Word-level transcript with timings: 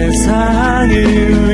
세상을 0.00 1.49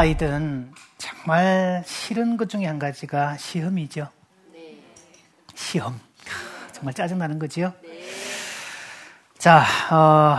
아이든 0.00 0.72
정말 0.96 1.82
싫은 1.84 2.38
것 2.38 2.48
중에 2.48 2.64
한 2.64 2.78
가지가 2.78 3.36
시험이죠. 3.36 4.08
네. 4.50 4.78
시험. 5.54 6.00
정말 6.72 6.94
짜증나는 6.94 7.38
거지요. 7.38 7.74
네. 7.82 8.00
자, 9.36 9.62
어, 9.90 10.38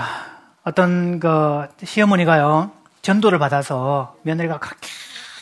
어떤 0.64 1.20
그 1.20 1.68
시어머니가요, 1.84 2.72
전도를 3.03 3.38
받아서 3.38 4.18
며느리가 4.23 4.58
그렇게 4.58 4.88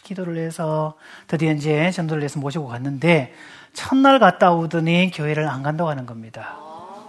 기도를 0.04 0.38
해서 0.38 0.98
드디어 1.28 1.54
이제 1.54 1.90
전도를 1.90 2.22
해서 2.22 2.42
모시고 2.42 2.68
갔는데, 2.68 3.34
첫날 3.72 4.20
갔다 4.20 4.52
오더니 4.52 5.12
교회를 5.14 5.48
안 5.48 5.64
간다고 5.64 5.90
하는 5.90 6.06
겁니다. 6.06 6.58
아. 6.60 7.06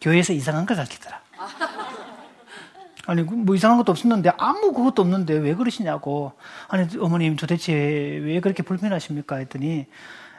교회에서 0.00 0.32
이상한 0.32 0.64
걸 0.64 0.78
가르치더라. 0.78 1.20
아 1.36 1.87
니그뭐 3.14 3.54
이상한 3.54 3.78
것도 3.78 3.92
없었는데 3.92 4.32
아무 4.38 4.72
그것도 4.72 5.02
없는데 5.02 5.34
왜 5.34 5.54
그러시냐고. 5.54 6.32
아니 6.68 6.86
어머님 7.00 7.36
도대체 7.36 7.72
왜 7.72 8.40
그렇게 8.40 8.62
불편하십니까? 8.62 9.36
했더니 9.36 9.86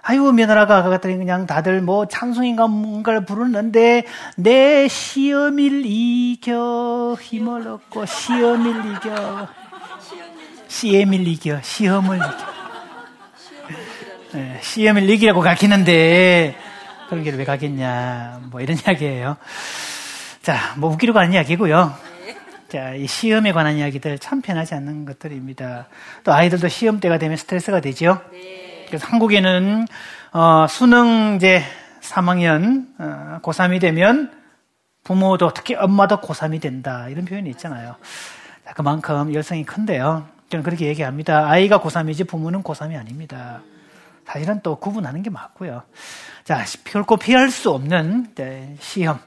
아유 0.02 0.31
며느라가 0.31 0.84
그랬더니 0.84 1.17
그냥 1.17 1.45
다들 1.45 1.81
뭐 1.81 2.08
찬송인가 2.08 2.67
뭔가를 2.67 3.25
부르는데 3.25 4.03
내 4.38 4.88
시험일 4.88 5.84
이겨 5.86 7.17
힘을 7.20 7.67
얻고 7.67 8.06
시험일 8.06 8.95
이겨. 8.95 9.47
시험일 10.67 11.28
이겨 11.28 11.59
시험을 11.62 12.17
이겨. 12.17 12.28
네, 14.34 14.59
시험일 14.62 15.09
이기라고 15.09 15.42
가르치는데 15.42 16.56
그런 17.09 17.23
길을 17.23 17.40
왜 17.40 17.45
가겠냐. 17.45 18.41
뭐 18.52 18.62
이런 18.62 18.78
이야기예요. 18.78 19.38
자 20.44 20.75
뭐 20.78 20.91
웃기려고 20.91 21.19
하는 21.19 21.34
이야기고요 21.34 21.94
자, 22.69 22.94
이 22.94 23.07
시험에 23.07 23.52
관한 23.52 23.78
이야기들 23.78 24.19
참 24.19 24.41
편하지 24.41 24.75
않는 24.75 25.06
것들입니다. 25.06 25.88
또 26.24 26.34
아이들도 26.34 26.68
시험 26.68 27.00
때가 27.00 27.18
되면 27.18 27.35
스트레스가 27.35 27.81
되죠. 27.81 28.22
네. 28.31 28.85
그래서 28.88 29.07
한국에는 29.07 29.88
어, 30.34 30.68
수능 30.69 31.35
이제 31.38 31.63
3학년 32.02 32.85
어, 33.00 33.40
고3이 33.41 33.81
되면 33.81 34.31
부모도 35.03 35.52
특히 35.56 35.74
엄마도 35.74 36.18
고3이 36.18 36.62
된다 36.62 37.09
이런 37.09 37.25
표현이 37.25 37.50
있잖아요. 37.50 37.96
자, 38.66 38.74
그만큼 38.74 39.34
열성이 39.34 39.66
큰데요. 39.66 40.28
저는 40.50 40.63
그렇게 40.63 40.85
얘기합니다. 40.85 41.50
아이가 41.50 41.79
고3이지 41.79 42.28
부모는 42.28 42.62
고3이 42.62 43.00
아닙니다. 43.00 43.62
사실은 44.25 44.59
또 44.62 44.75
구분하는 44.75 45.24
게 45.24 45.31
맞고요. 45.31 45.81
자, 46.44 46.63
결코 46.84 47.18
피할 47.18 47.50
수 47.50 47.72
없는 47.72 48.35
네, 48.35 48.75
시험. 48.79 49.19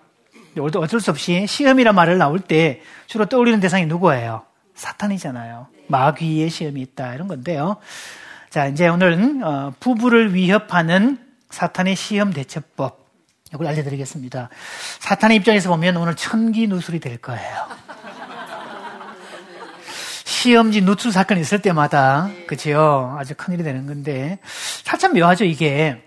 어쩔 0.59 1.01
수 1.01 1.11
없이 1.11 1.47
시험이란 1.47 1.95
말을 1.95 2.19
나올 2.19 2.41
때 2.41 2.81
주로 3.07 3.27
떠올리는 3.27 3.59
대상이 3.61 3.87
누구예요? 3.87 4.43
사탄이잖아요. 4.75 5.69
마귀의 5.89 6.51
시험이 6.51 6.81
있다 6.83 7.15
이런 7.15 7.29
건데요. 7.29 7.77
자 8.51 8.67
이제 8.67 8.89
오늘은 8.89 9.43
어, 9.43 9.73
부부를 9.81 10.35
위협하는 10.35 11.19
사탄의 11.51 11.97
시험 11.97 12.33
대처법 12.33 13.07
이걸 13.55 13.67
알려드리겠습니다. 13.67 14.49
사탄의 15.01 15.39
입장에서 15.39 15.69
보면 15.71 15.97
오늘 15.97 16.17
천기 16.17 16.69
누술이 16.69 17.01
될 17.01 17.19
거예요. 17.19 17.83
시험지 20.25 20.81
누출 20.83 21.13
사건이 21.13 21.41
있을 21.41 21.61
때마다 21.61 22.29
그죠 22.49 23.15
아주 23.17 23.35
큰일이 23.37 23.63
되는 23.63 23.87
건데 23.87 24.41
살짝 24.83 25.15
묘하죠 25.15 25.45
이게 25.45 26.03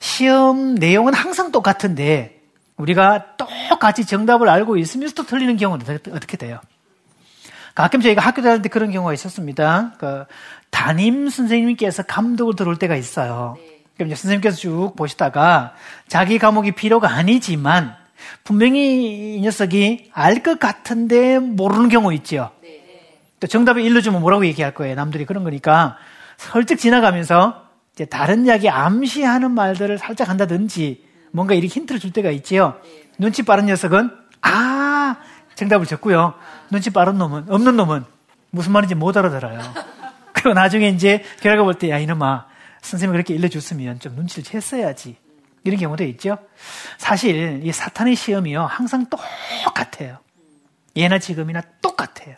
시험 0.00 0.74
내용은 0.74 1.14
항상 1.14 1.52
똑같은데 1.52 2.35
우리가 2.76 3.36
똑같이 3.36 4.04
정답을 4.04 4.48
알고 4.48 4.76
있으면서도 4.76 5.24
틀리는 5.24 5.56
경우는 5.56 5.86
어떻게 6.12 6.36
돼요? 6.36 6.60
가끔 7.74 8.00
저희가 8.00 8.22
학교 8.22 8.42
다닐 8.42 8.62
때 8.62 8.68
그런 8.68 8.90
경우가 8.90 9.12
있었습니다. 9.14 9.92
그 9.98 10.24
담임 10.70 11.28
선생님께서 11.28 12.04
감독을 12.04 12.56
들어올 12.56 12.78
때가 12.78 12.96
있어요. 12.96 13.56
그럼 13.94 14.08
이제 14.08 14.14
선생님께서 14.16 14.56
쭉 14.56 14.92
보시다가 14.96 15.74
자기 16.08 16.38
과목이 16.38 16.72
필요가 16.72 17.10
아니지만 17.10 17.94
분명히 18.44 19.36
이 19.36 19.40
녀석이 19.40 20.10
알 20.12 20.42
것 20.42 20.58
같은데 20.58 21.38
모르는 21.38 21.88
경우 21.88 22.12
있죠. 22.14 22.50
또 23.40 23.46
정답을 23.46 23.82
일러주면 23.82 24.20
뭐라고 24.20 24.46
얘기할 24.46 24.72
거예요. 24.72 24.94
남들이 24.94 25.26
그런 25.26 25.44
거니까 25.44 25.96
설득 26.38 26.78
지나가면서 26.78 27.66
이제 27.94 28.04
다른 28.06 28.46
이야기 28.46 28.68
암시하는 28.68 29.50
말들을 29.50 29.98
살짝 29.98 30.28
한다든지 30.28 31.05
뭔가 31.32 31.54
이렇게 31.54 31.68
힌트를 31.68 32.00
줄 32.00 32.12
때가 32.12 32.30
있지요. 32.30 32.80
눈치 33.18 33.42
빠른 33.42 33.66
녀석은 33.66 34.10
아 34.42 35.16
정답을 35.54 35.86
적고요. 35.86 36.34
눈치 36.70 36.90
빠른 36.90 37.18
놈은 37.18 37.46
없는 37.50 37.76
놈은 37.76 38.04
무슨 38.50 38.72
말인지 38.72 38.94
못 38.94 39.16
알아들어요. 39.16 39.60
그리고 40.32 40.52
나중에 40.52 40.88
이제 40.88 41.24
결과 41.40 41.64
볼때 41.64 41.90
야 41.90 41.98
이놈아 41.98 42.46
선생님이 42.82 43.16
그렇게 43.16 43.34
일러줬으면 43.34 44.00
좀 44.00 44.14
눈치를 44.14 44.44
챘어야지. 44.44 45.16
이런 45.64 45.80
경우도 45.80 46.04
있죠. 46.04 46.38
사실 46.96 47.60
이 47.64 47.72
사탄의 47.72 48.14
시험이요 48.14 48.62
항상 48.64 49.06
똑같아요. 49.06 50.18
예나 50.94 51.18
지금이나 51.18 51.60
똑같아요. 51.82 52.36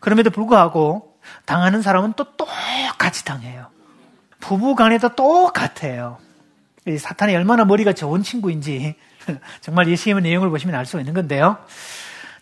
그럼에도 0.00 0.30
불구하고 0.30 1.16
당하는 1.44 1.82
사람은 1.82 2.14
또 2.16 2.36
똑같이 2.36 3.24
당해요. 3.24 3.68
부부 4.40 4.74
간에도 4.74 5.14
똑같아요. 5.14 6.18
사탄이 6.98 7.34
얼마나 7.36 7.64
머리가 7.64 7.92
좋은 7.92 8.22
친구인지 8.22 8.96
정말 9.60 9.88
이 9.88 9.96
시험의 9.96 10.22
내용을 10.22 10.50
보시면 10.50 10.74
알 10.74 10.86
수가 10.86 11.00
있는 11.00 11.14
건데요. 11.14 11.58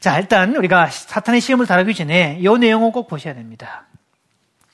자, 0.00 0.18
일단 0.18 0.56
우리가 0.56 0.86
사탄의 0.86 1.40
시험을 1.42 1.66
다루기 1.66 1.94
전에 1.94 2.38
이 2.40 2.48
내용을 2.48 2.90
꼭 2.92 3.06
보셔야 3.06 3.34
됩니다. 3.34 3.84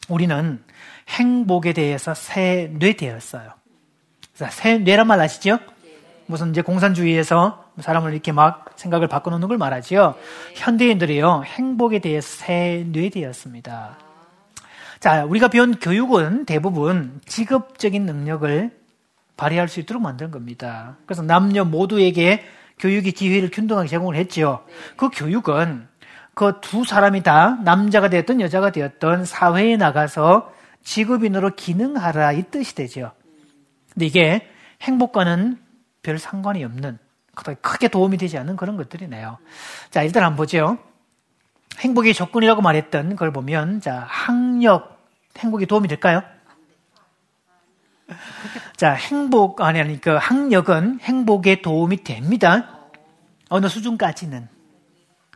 우리는 0.08 0.62
행복에 1.08 1.72
대해서 1.72 2.14
새 2.14 2.70
뇌되었어요. 2.74 3.50
새 4.50 4.78
뇌란 4.78 5.06
말 5.06 5.20
아시죠? 5.20 5.58
무슨 6.26 6.50
이제 6.50 6.62
공산주의에서 6.62 7.72
사람을 7.78 8.12
이렇게 8.12 8.32
막 8.32 8.72
생각을 8.76 9.08
바꿔놓는 9.08 9.48
걸 9.48 9.58
말하지요. 9.58 10.14
현대인들이요, 10.54 11.42
행복에 11.44 12.00
대해서 12.00 12.28
새 12.44 12.84
뇌되었습니다. 12.88 13.98
자, 15.00 15.24
우리가 15.24 15.48
배운 15.48 15.78
교육은 15.78 16.46
대부분 16.46 17.20
직업적인 17.26 18.06
능력을 18.06 18.85
발휘할 19.36 19.68
수 19.68 19.80
있도록 19.80 20.02
만든 20.02 20.30
겁니다. 20.30 20.96
그래서 21.06 21.22
남녀 21.22 21.64
모두에게 21.64 22.44
교육의 22.78 23.12
기회를 23.12 23.50
균등하게 23.50 23.88
제공을 23.88 24.16
했죠. 24.16 24.64
그 24.96 25.08
교육은 25.10 25.88
그 26.36 26.60
두 26.60 26.84
사람이 26.84 27.22
다 27.22 27.56
남자가 27.64 28.10
되었던 28.10 28.42
여자가 28.42 28.70
되었던 28.70 29.24
사회에 29.24 29.78
나가서 29.78 30.52
직업인으로 30.84 31.54
기능하라 31.56 32.32
이 32.32 32.42
뜻이 32.50 32.74
되죠. 32.74 33.12
근데 33.94 34.04
이게 34.04 34.46
행복과는 34.82 35.58
별 36.02 36.18
상관이 36.18 36.62
없는 36.62 36.98
크게 37.62 37.88
도움이 37.88 38.18
되지 38.18 38.36
않는 38.36 38.56
그런 38.56 38.76
것들이네요. 38.76 39.38
자, 39.90 40.02
일단 40.02 40.24
한번 40.24 40.36
보죠. 40.36 40.78
행복의 41.78 42.12
조건이라고 42.12 42.60
말했던 42.60 43.16
걸 43.16 43.32
보면, 43.32 43.80
자, 43.80 44.04
학력, 44.06 44.98
행복에 45.38 45.64
도움이 45.64 45.88
될까요? 45.88 46.22
자, 48.76 48.92
행복, 48.92 49.60
아니, 49.60 49.80
아니, 49.80 50.00
그 50.00 50.10
학력은 50.10 51.00
행복에 51.00 51.62
도움이 51.62 52.04
됩니다. 52.04 52.88
어느 53.48 53.68
수준까지는. 53.68 54.48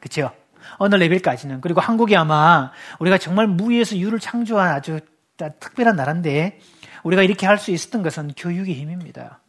그쵸? 0.01 0.31
어느 0.77 0.95
레벨까지는. 0.95 1.61
그리고 1.61 1.81
한국이 1.81 2.17
아마 2.17 2.71
우리가 2.99 3.19
정말 3.19 3.47
무위에서 3.47 3.97
유를 3.97 4.19
창조한 4.21 4.71
아주 4.71 5.01
특별한 5.37 5.97
나라인데 5.97 6.61
우리가 7.03 7.23
이렇게 7.23 7.47
할 7.47 7.59
수 7.59 7.71
있었던 7.71 8.03
것은 8.03 8.33
교육의 8.37 8.75
힘입니다. 8.75 9.41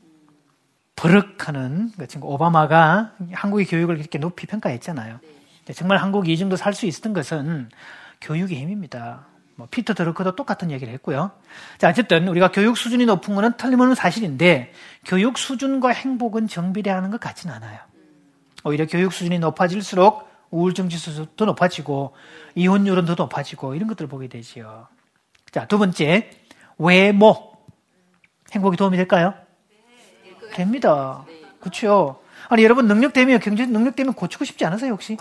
버럭하는 0.96 1.92
그 1.98 2.08
친구 2.08 2.28
오바마가 2.28 3.16
한국의 3.34 3.66
교육을 3.66 4.00
이렇게 4.00 4.20
높이 4.20 4.46
평가했잖아요. 4.48 5.20
정말 5.74 5.98
한국이 5.98 6.32
이 6.32 6.38
정도 6.38 6.56
살 6.56 6.74
수 6.74 6.86
있었던 6.86 7.14
것은 7.14 7.70
교육의 8.22 8.58
힘입니다. 8.58 9.28
뭐 9.56 9.68
피터 9.70 9.94
드러크도 9.94 10.36
똑같은 10.36 10.72
얘기를 10.72 10.94
했고요. 10.94 11.32
자, 11.78 11.90
어쨌든 11.90 12.28
우리가 12.28 12.52
교육 12.52 12.78
수준이 12.78 13.06
높은 13.06 13.36
것은 13.36 13.58
틀림없는 13.58 13.96
사실인데 13.96 14.74
교육 15.06 15.38
수준과 15.38 15.90
행복은 15.90 16.48
정비례하는 16.48 17.12
것 17.12 17.20
같지는 17.20 17.56
않아요. 17.56 17.80
오히려 18.64 18.86
교육 18.88 19.14
수준이 19.14 19.40
높아질수록 19.40 20.30
우울증 20.52 20.90
지수도 20.90 21.46
높아지고 21.46 22.14
이혼율은 22.56 23.06
더 23.06 23.16
높아지고 23.16 23.76
이런 23.76 23.88
것들을 23.88 24.08
보게 24.10 24.28
되지요. 24.28 24.88
자, 25.52 25.68
두 25.68 25.78
번째 25.78 26.30
외모 26.78 27.54
행복에 28.52 28.76
도움이 28.76 28.98
될까요? 28.98 29.34
됩니다. 30.54 31.26
그렇죠. 31.60 32.22
아니 32.50 32.64
여러분 32.64 32.88
능력 32.88 33.14
되면 33.14 33.40
경제 33.40 33.66
능력 33.66 33.96
되면 33.96 34.14
고치고 34.14 34.44
싶지 34.44 34.66
않으세요 34.66 34.92
혹시? 34.92 35.18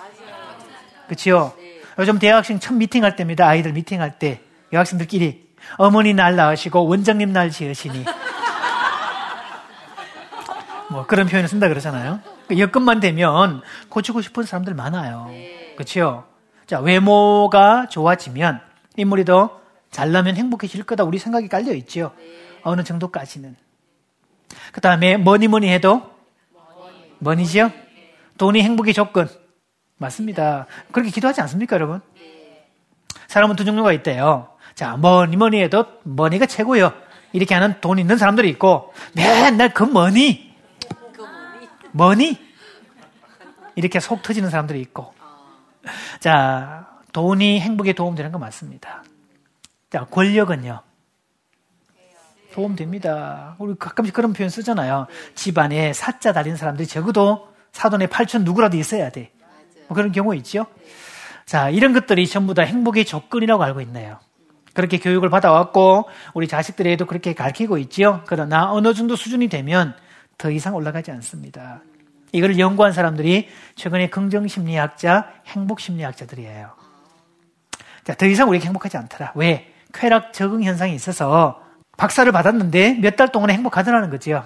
그렇죠. 1.06 1.54
요즘 2.00 2.18
대학생 2.18 2.58
첫 2.58 2.72
미팅할 2.72 3.14
때입니다. 3.14 3.46
아이들 3.46 3.74
미팅할 3.74 4.18
때 4.18 4.40
여학생들끼리 4.72 5.50
어머니 5.76 6.14
날 6.14 6.34
낳으시고 6.34 6.86
원장님 6.86 7.30
날 7.30 7.50
지으시니 7.50 8.06
뭐 10.88 11.04
그런 11.06 11.26
표현을 11.26 11.46
쓴다 11.46 11.68
그러잖아요. 11.68 12.20
그 12.48 12.58
여건만 12.58 13.00
되면 13.00 13.60
고치고 13.90 14.22
싶은 14.22 14.44
사람들 14.44 14.72
많아요. 14.72 15.30
그렇죠? 15.76 16.24
자 16.66 16.80
외모가 16.80 17.86
좋아지면 17.90 18.62
인물이 18.96 19.26
더 19.26 19.60
잘나면 19.90 20.36
행복해질 20.36 20.84
거다 20.84 21.04
우리 21.04 21.18
생각이 21.18 21.48
깔려 21.48 21.74
있죠. 21.74 22.12
어느 22.62 22.82
정도까지는. 22.82 23.56
그 24.72 24.80
다음에 24.80 25.18
뭐니 25.18 25.48
뭐니 25.48 25.68
해도 25.68 26.10
money죠? 27.18 27.70
돈이 28.38 28.62
행복의 28.62 28.94
조건. 28.94 29.28
맞습니다. 30.00 30.66
그렇게 30.92 31.10
기도하지 31.10 31.42
않습니까, 31.42 31.76
여러분? 31.76 32.00
사람은 33.28 33.54
두 33.54 33.64
종류가 33.66 33.92
있대요. 33.92 34.48
자, 34.74 34.96
뭐니 34.96 35.36
뭐니 35.36 35.60
해도 35.62 35.84
money가 36.04 36.46
최고요. 36.46 36.92
이렇게 37.32 37.54
하는 37.54 37.80
돈 37.82 37.98
있는 37.98 38.16
사람들이 38.16 38.48
있고, 38.50 38.94
맨날 39.14 39.74
그 39.74 39.84
money, 39.84 40.56
머니 41.92 42.38
이렇게 43.74 44.00
속 44.00 44.22
터지는 44.22 44.48
사람들이 44.48 44.80
있고. 44.80 45.12
자, 46.18 46.88
돈이 47.12 47.60
행복에 47.60 47.92
도움되는 47.92 48.32
건 48.32 48.40
맞습니다. 48.40 49.04
자, 49.90 50.06
권력은요. 50.06 50.80
도움됩니다. 52.54 53.54
우리 53.58 53.74
가끔씩 53.78 54.14
그런 54.14 54.32
표현 54.32 54.48
쓰잖아요. 54.48 55.06
집안에 55.34 55.92
사자 55.92 56.32
달린 56.32 56.56
사람들이 56.56 56.88
적어도 56.88 57.48
사돈의 57.72 58.08
팔촌 58.08 58.44
누구라도 58.44 58.76
있어야 58.78 59.10
돼. 59.10 59.30
뭐 59.90 59.96
그런 59.96 60.12
경우 60.12 60.36
있죠. 60.36 60.66
자, 61.46 61.68
이런 61.68 61.92
것들이 61.92 62.28
전부 62.28 62.54
다 62.54 62.62
행복의 62.62 63.04
조건이라고 63.04 63.60
알고 63.64 63.80
있네요. 63.82 64.20
그렇게 64.72 64.98
교육을 65.00 65.30
받아왔고 65.30 66.08
우리 66.32 66.46
자식들에도 66.46 67.06
그렇게 67.06 67.34
가르치고 67.34 67.76
있죠. 67.78 68.22
그러나 68.26 68.72
어느 68.72 68.94
정도 68.94 69.16
수준이 69.16 69.48
되면 69.48 69.94
더 70.38 70.48
이상 70.52 70.76
올라가지 70.76 71.10
않습니다. 71.10 71.80
이걸 72.30 72.56
연구한 72.60 72.92
사람들이 72.92 73.48
최근에 73.74 74.10
긍정심리학자, 74.10 75.26
행복심리학자들이에요. 75.46 76.70
자, 78.04 78.14
더 78.14 78.26
이상 78.26 78.48
우리가 78.48 78.66
행복하지 78.66 78.96
않더라. 78.96 79.32
왜? 79.34 79.74
쾌락 79.92 80.32
적응 80.32 80.62
현상이 80.62 80.94
있어서 80.94 81.60
박사를 81.96 82.30
받았는데 82.30 82.98
몇 83.02 83.16
달 83.16 83.32
동안 83.32 83.50
행복하더라는 83.50 84.08
거죠. 84.08 84.44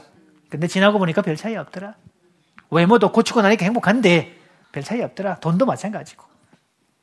근데 0.49 0.67
지나고 0.69 0.99
보니까 0.99 1.21
별 1.21 1.37
차이 1.37 1.55
없더라. 1.55 1.97
외모도 2.71 3.13
고치고 3.13 3.43
나니까 3.43 3.67
행복한데 3.67 4.44
별 4.75 4.83
차이 4.83 5.01
없더라. 5.03 5.37
돈도 5.37 5.67
마찬가지고. 5.67 6.25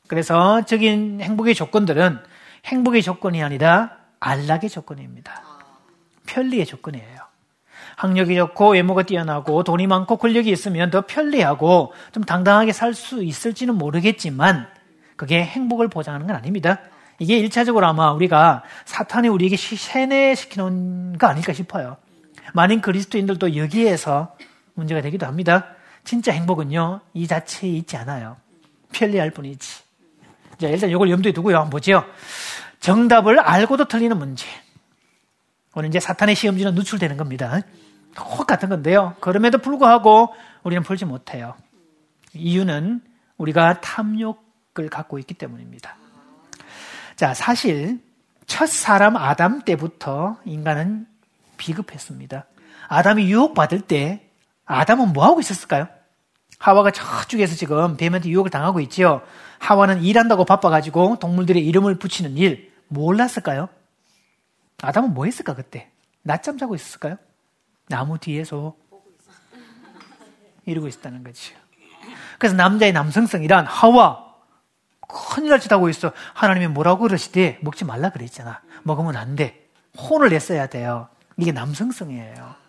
그래서 0.08 0.62
적인 0.66 1.22
행복의 1.22 1.56
조건들은 1.56 2.20
행복의 2.66 3.02
조건이 3.02 3.42
아니라 3.42 3.92
안락의 4.20 4.70
조건입니다. 4.70 5.42
편리의 6.28 6.66
조건이에요. 6.66 7.22
학력이 7.96 8.36
좋고 8.36 8.72
외모가 8.74 9.04
뛰어나고 9.04 9.64
돈이 9.64 9.88
많고 9.88 10.18
권력이 10.18 10.52
있으면 10.52 10.90
더 10.92 11.06
편리하고 11.08 11.94
좀 12.12 12.26
당당하게 12.26 12.74
살 12.74 12.94
수 12.94 13.24
있을지는 13.24 13.76
모르겠지만 13.76 14.68
그게 15.16 15.42
행복을 15.42 15.88
보장하는 15.88 16.28
건 16.28 16.36
아닙니다. 16.36 16.82
이게 17.20 17.38
일차적으로 17.38 17.86
아마 17.88 18.12
우리가 18.12 18.64
사탄이 18.84 19.30
우리에게 19.30 19.56
세뇌시키는 19.56 21.18
거 21.18 21.28
아닐까 21.28 21.54
싶어요. 21.54 21.96
많은 22.54 22.82
그리스도인들도 22.82 23.56
여기에서 23.56 24.36
문제가 24.74 25.02
되기도 25.02 25.26
합니다. 25.26 25.68
진짜 26.04 26.32
행복은요, 26.32 27.02
이 27.14 27.28
자체에 27.28 27.70
있지 27.70 27.98
않아요. 27.98 28.38
편리할 28.92 29.32
뿐이지. 29.32 29.84
자, 30.60 30.68
일단 30.68 30.90
이걸 30.90 31.10
염두에 31.10 31.32
두고요. 31.32 31.56
한번 31.56 31.70
보죠. 31.72 32.04
정답을 32.80 33.40
알고도 33.40 33.88
틀리는 33.88 34.18
문제. 34.18 34.46
오늘 35.74 35.90
이제 35.90 36.00
사탄의 36.00 36.36
시험지는 36.36 36.76
누출되는 36.76 37.16
겁니다. 37.18 37.62
똑같은 38.16 38.70
건데요. 38.70 39.16
그럼에도 39.22 39.58
불구하고 39.58 40.34
우리는 40.64 40.84
풀지 40.84 41.06
못해요. 41.06 41.56
이유는 42.34 43.02
우리가 43.38 43.80
탐욕을 43.82 44.90
갖고 44.90 45.18
있기 45.20 45.34
때문입니다. 45.34 45.96
자, 47.16 47.34
사실 47.34 48.00
첫 48.48 48.68
사람 48.68 49.16
아담 49.16 49.62
때부터 49.62 50.38
인간은 50.46 51.08
비급했습니다. 51.58 52.46
아담이 52.88 53.32
유혹받을 53.32 53.82
때 53.82 54.30
아담은 54.72 55.14
뭐 55.14 55.26
하고 55.26 55.40
있었을까요? 55.40 55.88
하와가 56.58 56.92
저쪽에서 56.92 57.56
지금 57.56 57.98
뱀한테 57.98 58.30
유혹을 58.30 58.52
당하고 58.52 58.80
있지요. 58.82 59.22
하와는 59.60 60.04
일한다고 60.04 60.46
바빠가지고 60.46 61.18
동물들의 61.20 61.66
이름을 61.66 61.98
붙이는 62.00 62.38
일 62.38 62.72
몰랐을까요? 62.88 63.70
아담은 64.82 65.14
뭐 65.14 65.26
했을까 65.26 65.56
그때? 65.56 65.90
낮잠 66.24 66.58
자고 66.58 66.76
있었을까요? 66.76 67.18
나무 67.88 68.18
뒤에서 68.18 68.76
이러고 70.66 70.88
있었다는 70.88 71.24
거죠. 71.24 71.54
그래서 72.38 72.56
남자의 72.56 72.94
남성성이란 72.94 73.66
하와 73.66 74.32
큰일 75.08 75.50
날 75.50 75.60
짓 75.60 75.72
하고 75.72 75.90
있어. 75.90 76.12
하나님이 76.34 76.68
뭐라고 76.68 77.04
그러시대? 77.04 77.60
먹지 77.62 77.84
말라 77.86 78.10
그랬잖아. 78.10 78.62
먹으면 78.84 79.16
안 79.16 79.36
돼. 79.36 79.68
혼을 79.98 80.30
냈어야 80.30 80.68
돼요. 80.68 81.10
이게 81.38 81.52
남성성이에요. 81.52 82.61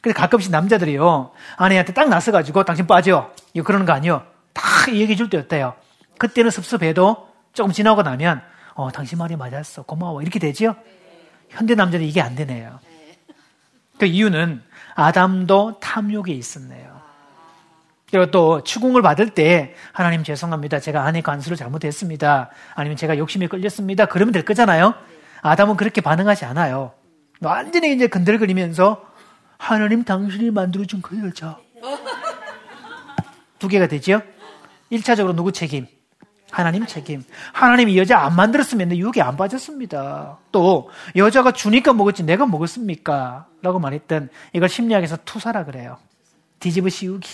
그래서 0.00 0.18
가끔씩 0.18 0.50
남자들이요. 0.50 1.32
아내한테 1.56 1.92
딱 1.92 2.08
나서가지고 2.08 2.64
당신 2.64 2.86
빠져. 2.86 3.30
이거 3.54 3.64
그러는 3.64 3.86
거 3.86 3.92
아니요. 3.92 4.24
다 4.52 4.62
얘기해 4.88 5.16
줄 5.16 5.30
때였대요. 5.30 5.74
그때는 6.18 6.50
섭섭해도 6.50 7.28
조금 7.52 7.72
지나고 7.72 8.02
나면 8.02 8.42
어, 8.74 8.90
당신 8.90 9.18
말이 9.18 9.36
맞았어. 9.36 9.82
고마워. 9.82 10.22
이렇게 10.22 10.38
되지요? 10.38 10.76
현대 11.48 11.74
남자는 11.74 12.06
이게 12.06 12.20
안 12.20 12.34
되네요. 12.34 12.78
그 13.98 14.06
이유는 14.06 14.62
아담도 14.94 15.80
탐욕에 15.80 16.32
있었네요. 16.32 16.98
그리고 18.10 18.30
또 18.30 18.62
추궁을 18.62 19.02
받을 19.02 19.30
때 19.30 19.74
하나님 19.92 20.22
죄송합니다. 20.22 20.80
제가 20.80 21.04
아내 21.04 21.20
관수를 21.20 21.56
잘못했습니다. 21.56 22.50
아니면 22.74 22.96
제가 22.96 23.18
욕심에 23.18 23.48
끌렸습니다. 23.48 24.06
그러면 24.06 24.32
될 24.32 24.44
거잖아요. 24.44 24.94
아담은 25.42 25.76
그렇게 25.76 26.00
반응하지 26.00 26.44
않아요. 26.46 26.92
완전히 27.40 27.92
이제 27.92 28.06
건들거리면서 28.08 29.04
하나님 29.58 30.04
당신이 30.04 30.50
만들어준 30.50 31.02
그 31.02 31.18
여자. 31.26 31.58
두 33.58 33.68
개가 33.68 33.88
되죠. 33.88 34.22
1차적으로 34.90 35.34
누구 35.34 35.52
책임? 35.52 35.86
하나님 36.50 36.86
책임. 36.86 37.22
하나님 37.52 37.88
이 37.90 37.98
여자 37.98 38.20
안 38.20 38.34
만들었으면 38.36 38.96
유혹에 38.96 39.20
안 39.20 39.36
빠졌습니다. 39.36 40.38
또 40.50 40.88
여자가 41.16 41.52
주니까 41.52 41.92
먹었지 41.92 42.22
내가 42.22 42.46
먹었습니까? 42.46 43.46
라고 43.60 43.78
말했던 43.78 44.30
이걸 44.54 44.68
심리학에서 44.68 45.18
투사라 45.24 45.64
그래요. 45.64 45.98
뒤집어 46.60 46.88
씌우기. 46.88 47.28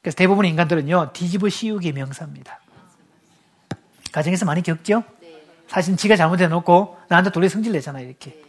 그래서 0.00 0.16
대부분의 0.16 0.50
인간들은요, 0.52 1.10
뒤집어 1.12 1.48
씌우기 1.48 1.92
명사입니다. 1.92 2.60
가정에서 4.12 4.46
많이 4.46 4.62
겪죠? 4.62 5.02
사실 5.66 5.96
지가 5.96 6.16
잘못해놓고 6.16 6.98
나한테 7.08 7.30
돌려 7.30 7.48
성질 7.48 7.72
내잖아요, 7.72 8.06
이렇게. 8.06 8.47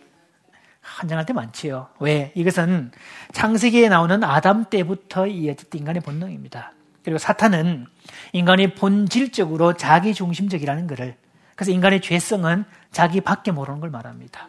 한장할 0.97 1.25
때 1.25 1.33
많지요. 1.33 1.87
왜? 1.99 2.31
이것은 2.35 2.91
창세기에 3.31 3.89
나오는 3.89 4.23
아담 4.23 4.65
때부터 4.65 5.27
이어졌던 5.27 5.79
인간의 5.79 6.01
본능입니다. 6.01 6.73
그리고 7.03 7.17
사탄은 7.17 7.85
인간이 8.33 8.73
본질적으로 8.75 9.73
자기 9.73 10.13
중심적이라는 10.13 10.87
것을 10.87 11.15
그래서 11.55 11.71
인간의 11.71 12.01
죄성은 12.01 12.65
자기 12.91 13.21
밖에 13.21 13.51
모르는 13.51 13.79
걸 13.79 13.89
말합니다. 13.89 14.47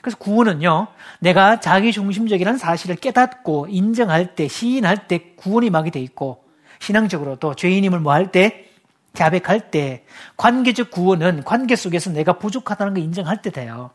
그래서 0.00 0.16
구원은요, 0.18 0.88
내가 1.20 1.60
자기 1.60 1.92
중심적이라는 1.92 2.58
사실을 2.58 2.96
깨닫고 2.96 3.66
인정할 3.68 4.34
때, 4.34 4.46
시인할 4.46 5.08
때 5.08 5.34
구원이 5.36 5.70
막이 5.70 5.90
돼 5.90 6.00
있고, 6.00 6.44
신앙적으로도 6.78 7.54
죄인임을 7.54 8.00
뭐 8.00 8.12
할 8.12 8.30
때, 8.30 8.66
자백할 9.14 9.70
때, 9.70 10.04
관계적 10.36 10.90
구원은 10.90 11.44
관계 11.44 11.74
속에서 11.76 12.10
내가 12.10 12.34
부족하다는 12.34 12.94
걸 12.94 13.02
인정할 13.02 13.42
때 13.42 13.50
돼요. 13.50 13.90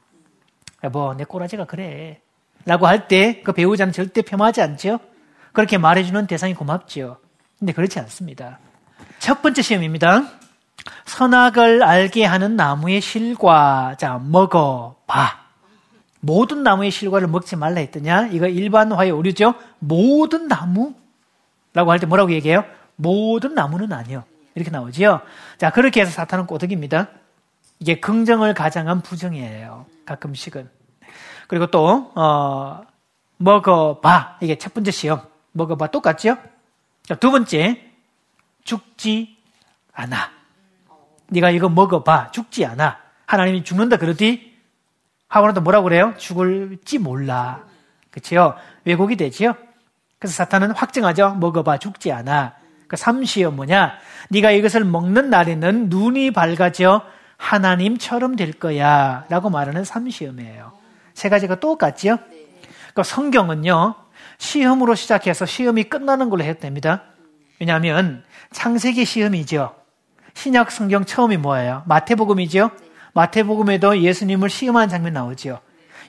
여보, 0.83 1.13
내 1.15 1.23
꼬라지가 1.23 1.65
그래. 1.65 2.19
라고 2.65 2.87
할 2.87 3.07
때 3.07 3.41
그 3.43 3.51
배우자는 3.51 3.93
절대 3.93 4.21
폄하하지 4.21 4.61
않죠? 4.61 4.99
그렇게 5.51 5.77
말해주는 5.77 6.27
대상이 6.27 6.53
고맙죠. 6.53 7.17
근데 7.59 7.73
그렇지 7.73 7.99
않습니다. 7.99 8.59
첫 9.19 9.41
번째 9.41 9.61
시험입니다. 9.61 10.23
선악을 11.05 11.83
알게 11.83 12.25
하는 12.25 12.55
나무의 12.55 13.01
실과, 13.01 13.95
자, 13.97 14.19
먹어봐. 14.21 15.43
모든 16.19 16.63
나무의 16.63 16.91
실과를 16.91 17.27
먹지 17.27 17.55
말라 17.55 17.79
했더냐? 17.81 18.27
이거 18.31 18.47
일반화의 18.47 19.11
오류죠? 19.11 19.55
모든 19.79 20.47
나무? 20.47 20.93
라고 21.73 21.91
할 21.91 21.99
때 21.99 22.05
뭐라고 22.05 22.31
얘기해요? 22.31 22.63
모든 22.95 23.53
나무는 23.55 23.91
아니요. 23.93 24.23
이렇게 24.55 24.71
나오지요? 24.71 25.21
자, 25.57 25.69
그렇게 25.71 26.01
해서 26.01 26.11
사탄은 26.11 26.45
꼬득입니다. 26.45 27.07
이게 27.79 27.99
긍정을 27.99 28.53
가장한 28.53 29.01
부정이에요. 29.01 29.85
가끔씩은. 30.05 30.69
그리고 31.47 31.67
또, 31.67 32.11
어, 32.15 32.81
먹어봐. 33.37 34.37
이게 34.41 34.57
첫 34.57 34.73
번째 34.73 34.91
시험. 34.91 35.21
먹어봐. 35.51 35.87
똑같죠? 35.87 36.37
자, 37.03 37.15
두 37.15 37.31
번째, 37.31 37.91
죽지 38.63 39.37
않아. 39.93 40.31
네가 41.27 41.49
이거 41.51 41.69
먹어봐. 41.69 42.31
죽지 42.31 42.65
않아. 42.65 42.97
하나님이 43.25 43.63
죽는다 43.63 43.97
그러디? 43.97 44.53
하고나도 45.27 45.61
뭐라고 45.61 45.85
그래요? 45.85 46.13
죽을지 46.17 46.99
몰라. 46.99 47.63
그치요? 48.11 48.55
왜곡이 48.85 49.15
되지요? 49.15 49.55
그래서 50.19 50.35
사탄은 50.35 50.71
확증하죠. 50.71 51.35
먹어봐. 51.35 51.79
죽지 51.79 52.11
않아. 52.11 52.55
그 52.87 52.95
삼시험 52.95 53.55
뭐냐? 53.55 53.97
네가 54.29 54.51
이것을 54.51 54.85
먹는 54.85 55.29
날에는 55.29 55.89
눈이 55.89 56.31
밝아져 56.31 57.03
하나님처럼 57.37 58.35
될 58.35 58.53
거야. 58.53 59.25
라고 59.29 59.49
말하는 59.49 59.83
삼시험이에요. 59.83 60.71
세 61.13 61.29
가지가 61.29 61.59
똑같지요? 61.59 62.17
그 62.93 63.03
성경은요. 63.03 63.95
시험으로 64.37 64.95
시작해서 64.95 65.45
시험이 65.45 65.83
끝나는 65.83 66.29
걸로 66.29 66.43
해도 66.43 66.59
됩니다. 66.59 67.03
왜냐하면 67.59 68.23
창세기 68.51 69.05
시험이죠. 69.05 69.75
신약 70.33 70.71
성경 70.71 71.05
처음이 71.05 71.37
뭐예요? 71.37 71.83
마태복음이죠. 71.85 72.71
마태복음에도 73.13 73.99
예수님을 73.99 74.49
시험하는 74.49 74.89
장면 74.89 75.13
나오죠. 75.13 75.59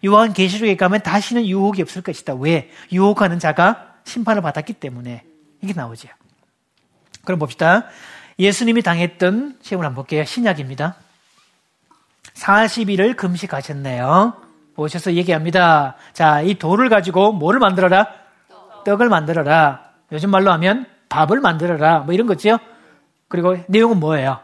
요한 0.07 0.33
계시록에 0.33 0.77
가면 0.77 1.03
다시는 1.03 1.47
유혹이 1.47 1.83
없을 1.83 2.03
것이다. 2.03 2.35
왜? 2.35 2.71
유혹하는 2.93 3.39
자가 3.39 3.95
심판을 4.05 4.43
받았기 4.43 4.75
때문에 4.75 5.25
이게 5.63 5.73
나오죠. 5.73 6.09
그럼 7.25 7.39
봅시다. 7.39 7.87
예수님이 8.39 8.83
당했던 8.83 9.59
시험을 9.63 9.87
한번 9.87 10.03
볼게요. 10.03 10.25
신약입니다. 10.25 10.97
40일을 12.35 13.17
금식하셨네요. 13.17 14.35
오셔서 14.77 15.15
얘기합니다. 15.15 15.97
자, 16.13 16.41
이 16.41 16.55
돌을 16.55 16.89
가지고 16.89 17.33
뭐를 17.33 17.61
만들어라? 17.61 18.09
떡을 18.85 19.09
만들어라. 19.09 19.85
요즘 20.13 20.31
말로 20.31 20.51
하면 20.53 20.87
밥을 21.09 21.41
만들어라. 21.41 22.01
뭐 22.01 22.13
이런 22.13 22.27
거지요. 22.27 22.59
그리고 23.29 23.57
내용은 23.69 24.01
뭐예요? 24.01 24.41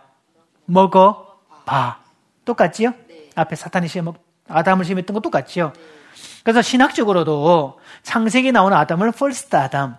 먹어 0.66 1.38
봐. 1.64 1.98
똑같지요? 2.44 2.94
앞에 3.34 3.56
사탄이 3.56 3.88
시험, 3.88 4.12
아담을 4.48 4.84
시험했던 4.84 5.14
거 5.14 5.20
똑같지요? 5.20 5.72
그래서 6.42 6.62
신학적으로도 6.62 7.78
창세기 8.02 8.52
나오는 8.52 8.76
아담을 8.76 9.08
first 9.08 9.54
아담, 9.56 9.96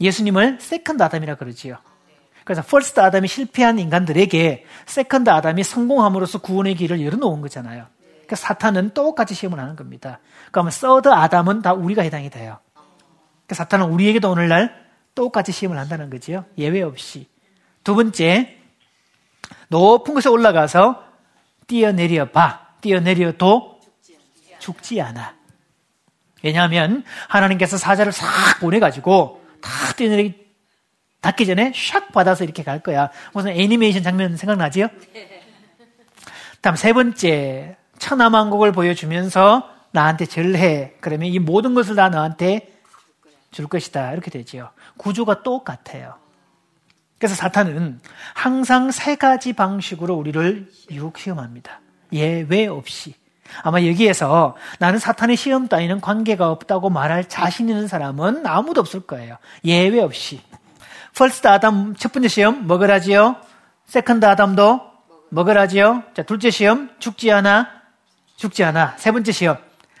예수님을 0.00 0.58
second 0.60 1.02
아담이라 1.02 1.34
그러지요. 1.36 1.76
그래서 2.44 2.62
first 2.62 3.00
아담이 3.00 3.28
실패한 3.28 3.78
인간들에게 3.78 4.64
second 4.86 5.30
아담이 5.30 5.62
성공함으로써 5.62 6.38
구원의 6.38 6.74
길을 6.74 7.04
열어놓은 7.04 7.40
거잖아요. 7.40 7.86
그러니까 8.08 8.36
사탄은 8.36 8.90
똑같이 8.94 9.34
시험을 9.34 9.58
하는 9.58 9.76
겁니다. 9.76 10.20
그러면 10.50 10.70
서드 10.70 11.08
아담은 11.08 11.62
다 11.62 11.72
우리가 11.72 12.02
해당이 12.02 12.30
돼요. 12.30 12.58
그러니까 12.74 13.54
사탄은 13.54 13.86
우리에게도 13.86 14.30
오늘날 14.30 14.82
똑같이 15.14 15.52
시험을 15.52 15.78
한다는 15.78 16.10
거지요. 16.10 16.44
예외 16.58 16.82
없이. 16.82 17.28
두 17.84 17.94
번째, 17.94 18.58
높은 19.68 20.14
곳에 20.14 20.28
올라가서 20.28 21.04
뛰어내려 21.66 22.30
봐. 22.30 22.68
뛰어내려도 22.80 23.80
죽지 24.58 25.00
않아. 25.00 25.34
왜냐하면 26.42 27.04
하나님께서 27.28 27.76
사자를 27.76 28.12
싹 28.12 28.26
보내가지고 28.60 29.44
다 29.60 29.70
뛰어내리 29.96 30.41
닿기 31.22 31.46
전에 31.46 31.70
샥 31.70 32.12
받아서 32.12 32.44
이렇게 32.44 32.62
갈 32.62 32.80
거야. 32.80 33.10
무슨 33.32 33.50
애니메이션 33.50 34.02
장면 34.02 34.36
생각나지요? 34.36 34.88
다음 36.60 36.76
세 36.76 36.92
번째, 36.92 37.76
천하만국을 37.98 38.72
보여주면서 38.72 39.68
나한테 39.92 40.26
절해. 40.26 40.94
그러면 41.00 41.28
이 41.28 41.38
모든 41.38 41.74
것을 41.74 41.94
다 41.94 42.08
너한테 42.08 42.72
줄 43.52 43.68
것이다. 43.68 44.12
이렇게 44.12 44.30
되지요. 44.30 44.70
구조가 44.96 45.42
똑같아요. 45.42 46.14
그래서 47.18 47.36
사탄은 47.36 48.00
항상 48.34 48.90
세 48.90 49.14
가지 49.14 49.52
방식으로 49.52 50.14
우리를 50.14 50.68
유혹 50.90 51.18
시험합니다. 51.18 51.80
예외 52.12 52.66
없이. 52.66 53.14
아마 53.62 53.84
여기에서 53.84 54.56
나는 54.80 54.98
사탄의 54.98 55.36
시험 55.36 55.68
따위는 55.68 56.00
관계가 56.00 56.50
없다고 56.50 56.90
말할 56.90 57.28
자신 57.28 57.68
있는 57.68 57.86
사람은 57.86 58.44
아무도 58.46 58.80
없을 58.80 59.00
거예요. 59.00 59.36
예외 59.64 60.00
없이. 60.00 60.40
first 61.16 61.46
아담 61.48 61.94
첫 61.96 62.12
번째 62.12 62.28
시험 62.28 62.66
먹으라지요. 62.66 63.36
second 63.86 64.24
아담도 64.24 64.80
먹으라지요. 65.30 66.04
자, 66.14 66.22
둘째 66.22 66.50
시험 66.50 66.90
죽지 66.98 67.30
않아. 67.30 67.68
죽지 68.36 68.64
않아. 68.64 68.94
세 68.96 69.12
번째 69.12 69.32
시험 69.32 69.56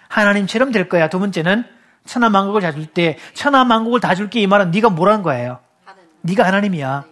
하나님처럼 0.08 0.72
될 0.72 0.88
거야. 0.88 1.08
두 1.08 1.18
번째는 1.18 1.64
천하 2.06 2.28
만국을 2.28 2.60
다 2.62 2.72
줄 2.72 2.86
때 2.92 3.18
천하 3.34 3.64
만국을 3.64 4.00
다 4.00 4.14
줄게 4.14 4.40
이 4.40 4.46
말은 4.46 4.70
네가 4.72 4.90
뭐라는 4.90 5.22
거예요? 5.22 5.60
네가 6.22 6.44
하나님이야. 6.44 7.04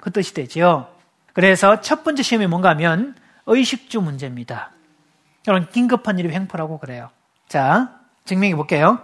그 0.00 0.10
뜻이 0.10 0.34
되죠. 0.34 0.88
그래서 1.32 1.80
첫 1.80 2.02
번째 2.04 2.22
시험이 2.22 2.46
뭔가 2.46 2.70
하면 2.70 3.14
의식주 3.46 4.00
문제입니다. 4.00 4.70
여러분 5.46 5.68
긴급한 5.70 6.18
일이 6.18 6.28
횡포라고 6.30 6.78
그래요. 6.78 7.10
자, 7.48 8.00
증명해 8.24 8.54
볼게요. 8.56 9.00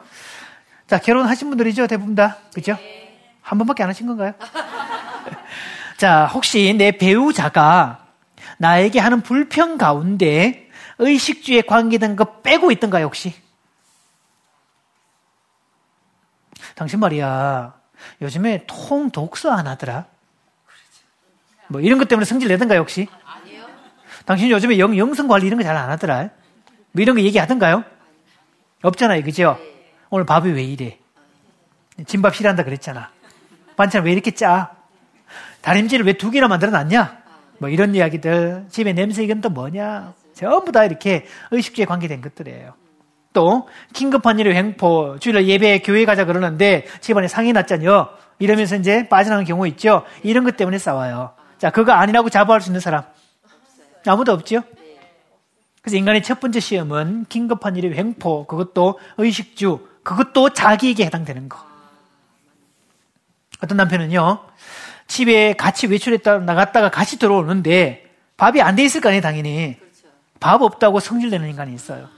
자, 0.87 0.99
결혼하신 0.99 1.49
분들이죠, 1.51 1.87
대부분 1.87 2.15
다. 2.15 2.39
그죠? 2.55 2.77
한 3.49 3.57
번밖에 3.57 3.83
안 3.83 3.89
하신 3.89 4.07
건가요? 4.07 4.35
자, 5.97 6.27
혹시 6.27 6.75
내 6.77 6.93
배우자가 6.93 8.07
나에게 8.59 8.99
하는 9.01 9.23
불평 9.23 9.79
가운데 9.79 10.69
의식주에 10.99 11.63
관계된 11.63 12.15
거 12.15 12.41
빼고 12.43 12.71
있던가요, 12.73 13.07
혹시? 13.07 13.35
당신 16.75 17.01
말이야. 17.01 17.75
요즘에 18.21 18.65
통 18.67 19.11
독서 19.11 19.51
안 19.51 19.67
하더라. 19.67 20.05
뭐 21.69 21.81
이런 21.81 21.99
것 21.99 22.07
때문에 22.09 22.27
성질 22.27 22.49
내던가요, 22.49 22.81
혹시? 22.81 23.09
당신 24.27 24.51
요즘에 24.51 24.79
영, 24.79 24.97
영성 24.99 25.27
관리 25.27 25.47
이런 25.47 25.59
거 25.59 25.65
잘 25.65 25.75
안 25.75 25.89
하더라. 25.91 26.29
뭐 26.93 27.01
이런 27.03 27.17
거 27.17 27.23
얘기하던가요? 27.23 27.83
없잖아요, 28.83 29.23
그죠? 29.25 29.59
오늘 30.11 30.27
밥이 30.27 30.51
왜 30.53 30.63
이래? 30.65 30.99
진밥 32.07 32.37
싫어한다 32.37 32.63
그랬잖아. 32.65 33.11
반찬 33.79 34.05
왜 34.05 34.13
이렇게 34.13 34.33
짜? 34.33 34.73
다림질을 35.63 36.05
왜 36.05 36.13
두 36.15 36.31
개나 36.31 36.49
만들어 36.49 36.71
놨냐? 36.71 37.17
뭐 37.59 37.69
이런 37.69 37.95
이야기들, 37.95 38.67
집에 38.69 38.93
냄새 38.93 39.23
이건 39.25 39.41
또 39.41 39.49
뭐냐? 39.51 40.13
전부 40.35 40.71
다 40.73 40.85
이렇게 40.85 41.27
의식주에 41.51 41.85
관계된 41.85 42.21
것들이에요. 42.21 42.75
또, 43.33 43.69
긴급한 43.93 44.39
일의 44.39 44.55
횡포, 44.55 45.19
주일날 45.21 45.47
예배 45.47 45.81
교회 45.81 46.05
가자 46.05 46.25
그러는데 46.25 46.87
집안에 47.01 47.29
상이 47.29 47.53
났잖요. 47.53 48.09
이러면서 48.39 48.77
이제 48.77 49.09
빠져나가는 49.09 49.45
경우 49.45 49.67
있죠. 49.69 50.05
이런 50.23 50.45
것 50.45 50.57
때문에 50.57 50.79
싸워요. 50.79 51.33
자, 51.59 51.71
그거 51.71 51.93
아니라고 51.93 52.31
자부할 52.31 52.61
수 52.61 52.71
있는 52.71 52.81
사람? 52.81 53.03
아무도 54.07 54.33
없죠? 54.33 54.63
그래서 55.83 55.97
인간의 55.97 56.23
첫 56.23 56.41
번째 56.41 56.59
시험은 56.61 57.27
긴급한 57.29 57.77
일의 57.77 57.95
횡포, 57.97 58.47
그것도 58.47 58.99
의식주, 59.19 59.87
그것도 60.03 60.51
자기에게 60.51 61.05
해당되는 61.07 61.49
거. 61.49 61.68
어떤 63.63 63.77
남편은요, 63.77 64.41
집에 65.07 65.55
같이 65.55 65.87
외출했다 65.87 66.39
나갔다가 66.41 66.91
같이 66.91 67.19
들어오는데 67.19 68.05
밥이 68.37 68.61
안 68.61 68.77
돼 68.77 68.85
있을 68.85 69.01
거 69.01 69.09
아니에요, 69.09 69.23
당연히. 69.23 69.77
밥 70.41 70.63
없다고 70.63 71.01
성질내는 71.01 71.49
인간이 71.51 71.75
있어요. 71.75 72.09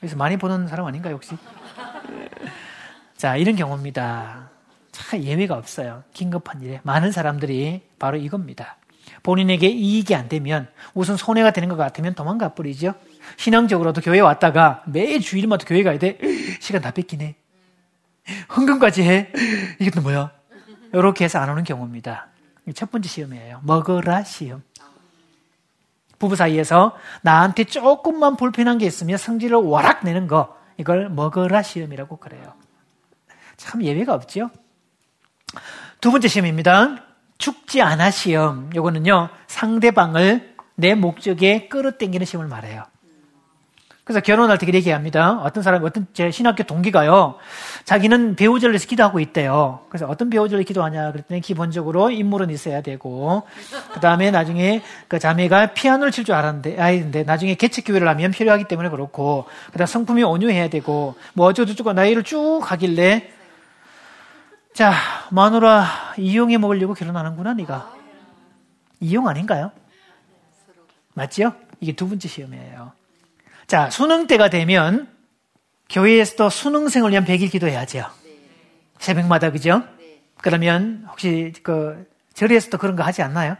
그래서 0.00 0.16
많이 0.16 0.36
보는 0.36 0.66
사람 0.68 0.86
아닌가요, 0.86 1.14
혹시? 1.14 1.36
자, 3.16 3.36
이런 3.36 3.56
경우입니다. 3.56 4.50
참 4.92 5.22
예외가 5.22 5.54
없어요. 5.56 6.02
긴급한 6.14 6.62
일에. 6.62 6.80
많은 6.82 7.12
사람들이 7.12 7.82
바로 7.98 8.16
이겁니다. 8.16 8.76
본인에게 9.22 9.68
이익이 9.68 10.14
안 10.14 10.28
되면 10.28 10.68
우선 10.94 11.16
손해가 11.16 11.50
되는 11.50 11.68
것 11.68 11.76
같으면 11.76 12.14
도망가 12.14 12.54
버리죠. 12.54 12.94
신앙적으로도 13.36 14.00
교회 14.00 14.20
왔다가 14.20 14.82
매 14.86 15.18
주일마다 15.18 15.64
교회 15.66 15.82
가야 15.82 15.98
돼. 15.98 16.18
시간 16.60 16.82
다 16.82 16.90
뺏기네. 16.90 17.34
헌금까지 18.56 19.02
해. 19.02 19.32
이게 19.78 19.90
또 19.90 20.00
뭐야? 20.00 20.30
이렇게 20.92 21.24
해서 21.24 21.38
안 21.38 21.50
오는 21.50 21.64
경우입니다. 21.64 22.28
첫 22.74 22.90
번째 22.90 23.08
시험이에요. 23.08 23.60
먹어라 23.62 24.24
시험. 24.24 24.62
부부 26.18 26.36
사이에서 26.36 26.96
나한테 27.22 27.64
조금만 27.64 28.36
불편한 28.36 28.78
게 28.78 28.86
있으면 28.86 29.18
성질을 29.18 29.56
와락 29.58 30.04
내는 30.04 30.26
거. 30.26 30.56
이걸 30.76 31.08
먹어라 31.08 31.62
시험이라고 31.62 32.16
그래요. 32.16 32.54
참 33.56 33.82
예외가 33.82 34.14
없죠. 34.14 34.50
두 36.00 36.10
번째 36.10 36.28
시험입니다. 36.28 37.04
죽지 37.38 37.82
않아 37.82 38.10
시험. 38.10 38.70
요거는요, 38.74 39.30
상대방을 39.46 40.56
내 40.74 40.94
목적에 40.94 41.68
끌어당기는 41.68 42.24
시험을 42.26 42.48
말해요. 42.48 42.84
그래서 44.08 44.20
결혼할 44.20 44.56
때 44.56 44.64
그렇게 44.64 44.78
얘기합니다. 44.78 45.32
어떤 45.42 45.62
사람, 45.62 45.84
어떤 45.84 46.06
제 46.14 46.30
신학교 46.30 46.62
동기가요, 46.62 47.34
자기는 47.84 48.36
배우자를 48.36 48.72
위해서 48.72 48.86
기도하고 48.86 49.20
있대요. 49.20 49.80
그래서 49.90 50.06
어떤 50.06 50.30
배우자를 50.30 50.64
기도하냐 50.64 51.12
그랬더니 51.12 51.42
기본적으로 51.42 52.10
인물은 52.10 52.48
있어야 52.48 52.80
되고, 52.80 53.42
그 53.92 54.00
다음에 54.00 54.30
나중에 54.30 54.80
그 55.08 55.18
자매가 55.18 55.74
피아노를 55.74 56.10
칠 56.10 56.24
줄 56.24 56.34
알았는데, 56.34 56.80
아이인데, 56.80 57.24
나중에 57.24 57.54
개척교회를 57.54 58.08
하면 58.08 58.30
필요하기 58.30 58.64
때문에 58.64 58.88
그렇고, 58.88 59.44
그 59.72 59.76
다음 59.76 59.84
성품이 59.86 60.22
온유해야 60.22 60.70
되고, 60.70 61.14
뭐 61.34 61.46
어쩌고저쩌고 61.48 61.92
나이를 61.92 62.22
쭉 62.22 62.62
하길래, 62.62 63.30
자, 64.72 64.94
마누라 65.30 66.14
이용해 66.16 66.56
먹으려고 66.56 66.94
결혼하는구나, 66.94 67.52
네가. 67.52 67.92
이용 69.00 69.28
아닌가요? 69.28 69.70
맞죠? 71.12 71.52
이게 71.80 71.92
두 71.92 72.08
번째 72.08 72.26
시험이에요. 72.26 72.97
자, 73.68 73.90
수능 73.90 74.26
때가 74.26 74.48
되면 74.48 75.08
교회에서도 75.90 76.48
수능생을 76.48 77.10
위한 77.10 77.26
백일 77.26 77.50
기도해야죠. 77.50 78.06
새벽마다 78.98 79.50
그죠? 79.50 79.82
그러면 80.38 81.04
혹시 81.10 81.52
그 81.62 82.06
절에서도 82.32 82.78
그런 82.78 82.96
거 82.96 83.02
하지 83.02 83.20
않나요? 83.22 83.58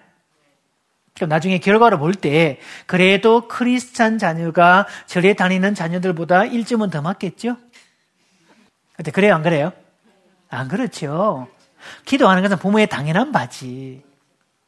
그럼 1.15 1.29
나중에 1.29 1.59
결과를 1.59 1.99
볼 1.99 2.15
때 2.15 2.59
그래도 2.87 3.49
크리스찬 3.49 4.17
자녀가 4.17 4.87
절에 5.05 5.35
다니는 5.35 5.75
자녀들보다 5.75 6.45
1점은 6.45 6.91
더 6.91 7.03
맞겠죠? 7.03 7.59
근데 8.97 9.11
그래요, 9.11 9.35
안 9.35 9.43
그래요? 9.43 9.73
안 10.49 10.69
그렇죠. 10.69 11.49
기도하는 12.07 12.43
것은 12.43 12.57
부모의 12.59 12.87
당연한 12.87 13.31
바지. 13.31 14.03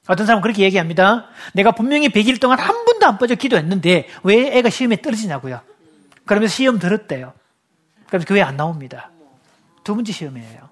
어떤 0.07 0.27
사람은 0.27 0.43
그렇게 0.43 0.65
얘기합니다. 0.65 1.29
내가 1.55 1.71
분명히 1.71 2.11
100일 2.11 2.41
동안 2.41 2.59
한 2.59 2.85
번도 3.00 3.07
안 3.07 3.19
빠져 3.19 3.35
기도했는데 3.35 4.07
왜 4.23 4.59
애가 4.59 4.71
시험에 4.71 5.00
떨어지냐고요. 5.00 5.61
그러면서 6.26 6.54
시험 6.54 6.78
들었대요. 6.78 7.33
그래서 8.09 8.26
교회 8.26 8.42
안 8.42 8.57
나옵니다. 8.57 9.11
두 9.83 9.95
번째 9.95 10.12
시험이에요. 10.12 10.71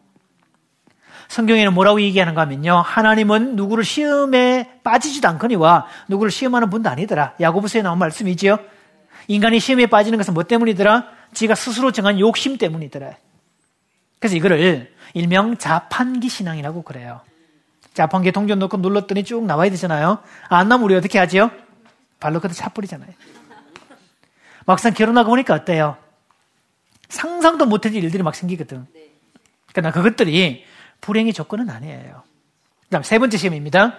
성경에는 1.28 1.74
뭐라고 1.74 2.00
얘기하는가 2.00 2.42
하면요. 2.42 2.82
하나님은 2.84 3.56
누구를 3.56 3.84
시험에 3.84 4.80
빠지지도 4.84 5.28
않거니와 5.28 5.86
누구를 6.08 6.30
시험하는 6.30 6.70
분도 6.70 6.88
아니더라. 6.88 7.34
야고보서에 7.40 7.82
나온 7.82 7.98
말씀이지요. 7.98 8.58
인간이 9.26 9.60
시험에 9.60 9.86
빠지는 9.86 10.16
것은 10.16 10.32
뭐 10.32 10.44
때문이더라? 10.44 11.06
지가 11.34 11.54
스스로 11.54 11.92
정한 11.92 12.18
욕심 12.18 12.56
때문이더라. 12.56 13.12
그래서 14.20 14.36
이거를 14.36 14.94
일명 15.14 15.58
자판기 15.58 16.28
신앙이라고 16.28 16.82
그래요. 16.82 17.20
자판기에 17.92 18.32
동전 18.32 18.58
넣고 18.60 18.78
눌렀더니 18.78 19.24
쭉 19.24 19.44
나와야 19.44 19.70
되잖아요. 19.70 20.18
안 20.48 20.68
나면 20.68 20.84
우리 20.84 20.94
어떻게 20.94 21.18
하지요? 21.18 21.50
발로 22.20 22.40
그대 22.40 22.54
차버리잖아요. 22.54 23.10
막상 24.66 24.92
결혼하고 24.92 25.30
보니까 25.30 25.54
어때요? 25.54 25.96
상상도 27.08 27.66
못할 27.66 27.94
일들이 27.94 28.22
막 28.22 28.34
생기거든. 28.34 28.86
그러나 29.72 29.92
그것들이 29.92 30.64
불행의 31.00 31.32
조건은 31.32 31.70
아니에요. 31.70 32.22
그 32.84 32.90
다음 32.90 33.02
세 33.02 33.18
번째 33.18 33.36
시험입니다. 33.36 33.96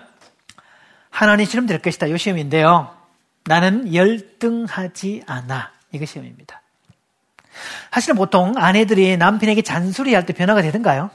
하나님 1.09 1.45
시험 1.45 1.65
될 1.65 1.79
것이다. 1.79 2.07
이 2.07 2.17
시험인데요. 2.17 2.95
나는 3.45 3.93
열등하지 3.93 5.23
않아. 5.25 5.71
이거 5.91 6.05
시험입니다. 6.05 6.61
사실은 7.91 8.15
보통 8.15 8.53
아내들이 8.57 9.17
남편에게 9.17 9.63
잔소리할 9.63 10.25
때 10.25 10.33
변화가 10.33 10.61
되던가요? 10.61 11.09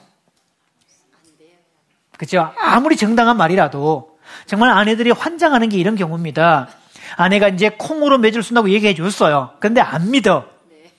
그죠? 2.18 2.52
아무리 2.58 2.96
정당한 2.96 3.36
말이라도 3.36 4.18
정말 4.46 4.70
아내들이 4.70 5.10
환장하는 5.10 5.68
게 5.68 5.78
이런 5.78 5.96
경우입니다. 5.96 6.68
아내가 7.16 7.48
이제 7.48 7.70
콩으로 7.70 8.18
매줄 8.18 8.42
쓴다고 8.42 8.70
얘기해 8.70 8.94
줬어요. 8.94 9.50
근데 9.60 9.80
안 9.80 10.10
믿어. 10.10 10.46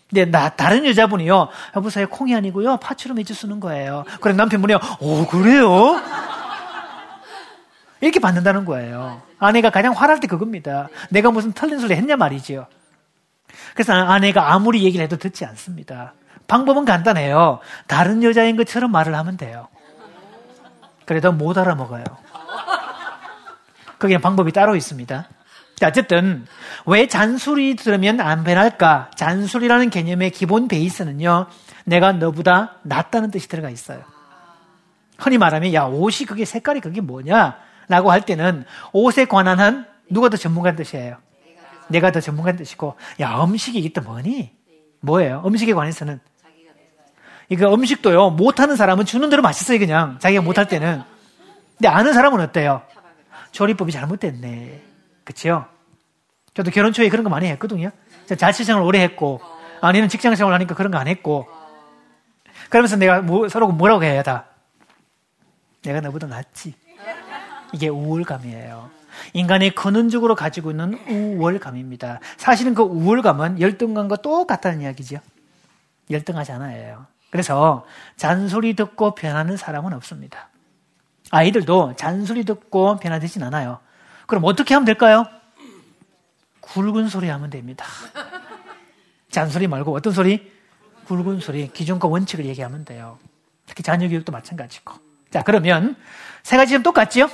근데 0.09 0.25
나 0.25 0.49
다른 0.49 0.85
여자분이요. 0.85 1.49
여보세요 1.75 2.07
콩이 2.07 2.35
아니고요 2.35 2.77
파츠로 2.77 3.15
매주 3.15 3.33
쓰는 3.33 3.59
거예요. 3.59 4.05
그럼 4.21 4.37
남편분이요. 4.37 4.79
오 4.99 5.25
그래요? 5.27 5.99
이렇게 8.01 8.19
받는다는 8.19 8.65
거예요. 8.65 9.21
아내가 9.39 9.69
가장 9.69 9.93
화날 9.93 10.19
때 10.19 10.27
그겁니다. 10.27 10.89
내가 11.09 11.31
무슨 11.31 11.53
틀린 11.53 11.79
소리 11.79 11.95
했냐 11.95 12.15
말이죠. 12.15 12.67
그래서 13.73 13.93
아내가 13.93 14.53
아무리 14.53 14.83
얘기를 14.83 15.03
해도 15.03 15.17
듣지 15.17 15.45
않습니다. 15.45 16.13
방법은 16.47 16.85
간단해요. 16.85 17.59
다른 17.87 18.21
여자인 18.23 18.55
것처럼 18.55 18.91
말을 18.91 19.15
하면 19.15 19.37
돼요. 19.37 19.67
그래도 21.05 21.31
못 21.31 21.57
알아먹어요. 21.57 22.03
거기는 23.97 24.21
방법이 24.21 24.51
따로 24.51 24.75
있습니다. 24.75 25.27
자, 25.75 25.87
어쨌든 25.87 26.45
왜 26.85 27.07
잔소리 27.07 27.75
들으면 27.75 28.21
안 28.21 28.43
변할까? 28.43 29.11
잔소리라는 29.15 29.89
개념의 29.89 30.31
기본 30.31 30.67
베이스는요. 30.67 31.47
내가 31.83 32.13
너보다 32.13 32.77
낫다는 32.83 33.31
뜻이 33.31 33.47
들어가 33.47 33.69
있어요. 33.69 34.03
흔히 35.17 35.37
말하면 35.37 35.73
야 35.73 35.83
옷이 35.83 36.25
그게 36.27 36.45
색깔이 36.45 36.79
그게 36.79 37.01
뭐냐? 37.01 37.57
라고 37.87 38.11
할 38.11 38.21
때는 38.21 38.65
옷에 38.93 39.25
관한 39.25 39.59
한 39.59 39.85
누가 40.09 40.29
더 40.29 40.37
전문가인 40.37 40.75
뜻이에요. 40.75 41.17
내가 41.87 42.11
더 42.11 42.19
전문가인 42.19 42.55
뜻이고 42.57 42.95
야 43.19 43.43
음식이 43.43 43.77
이게 43.77 43.89
또 43.89 44.01
뭐니? 44.01 44.51
뭐예요? 45.01 45.43
음식에 45.45 45.73
관해서는 45.73 46.19
이거 47.49 47.73
음식도요 47.73 48.31
못하는 48.31 48.75
사람은 48.75 49.05
주는 49.05 49.29
대로 49.29 49.43
맛있어요 49.43 49.77
그냥 49.77 50.17
자기가 50.19 50.41
못할 50.41 50.67
때는 50.67 51.03
근데 51.77 51.87
아는 51.87 52.13
사람은 52.13 52.39
어때요? 52.39 52.81
조리법이 53.51 53.91
잘못됐네 53.91 54.81
그치요? 55.25 55.65
저도 56.53 56.71
결혼 56.71 56.93
초에 56.93 57.09
그런 57.09 57.23
거 57.23 57.29
많이 57.29 57.47
했거든요. 57.47 57.89
자취생활 58.37 58.81
오래 58.83 59.01
했고 59.01 59.41
아니는 59.81 60.07
직장생활 60.07 60.53
하니까 60.53 60.73
그런 60.75 60.91
거 60.91 60.97
안 60.97 61.07
했고. 61.07 61.47
그러면서 62.69 62.95
내가 62.95 63.21
뭐, 63.21 63.49
서로 63.49 63.67
뭐라고 63.67 64.03
해야 64.03 64.23
다? 64.23 64.45
내가 65.83 65.99
너보다 66.01 66.27
낫지. 66.27 66.73
이게 67.73 67.89
우울감이에요. 67.89 68.89
인간이 69.33 69.73
근원적으로 69.75 70.35
가지고 70.35 70.71
있는 70.71 70.93
우월감입니다. 71.07 72.19
사실은 72.37 72.73
그 72.73 72.81
우월감은 72.83 73.59
열등감과 73.61 74.17
똑같다는 74.17 74.81
이야기죠. 74.81 75.17
열등하지 76.09 76.51
않아요. 76.53 77.05
그래서 77.31 77.85
잔소리 78.15 78.75
듣고 78.75 79.13
변하는 79.15 79.57
사람은 79.57 79.93
없습니다. 79.93 80.49
아이들도 81.31 81.95
잔소리 81.97 82.45
듣고 82.45 82.97
변화되진 82.97 83.43
않아요. 83.43 83.79
그럼 84.25 84.43
어떻게 84.45 84.73
하면 84.73 84.85
될까요? 84.85 85.25
굵은 86.61 87.09
소리 87.09 87.29
하면 87.29 87.49
됩니다. 87.49 87.85
잔소리 89.29 89.67
말고 89.67 89.95
어떤 89.95 90.13
소리? 90.13 90.51
굵은 91.05 91.39
소리, 91.39 91.71
기준과 91.71 92.07
원칙을 92.07 92.45
얘기하면 92.45 92.85
돼요. 92.85 93.19
특히 93.65 93.83
자녀 93.83 94.07
교육도 94.07 94.31
마찬가지고. 94.31 94.93
자, 95.29 95.43
그러면 95.43 95.95
세 96.43 96.57
가지 96.57 96.73
좀 96.73 96.83
똑같지요? 96.83 97.29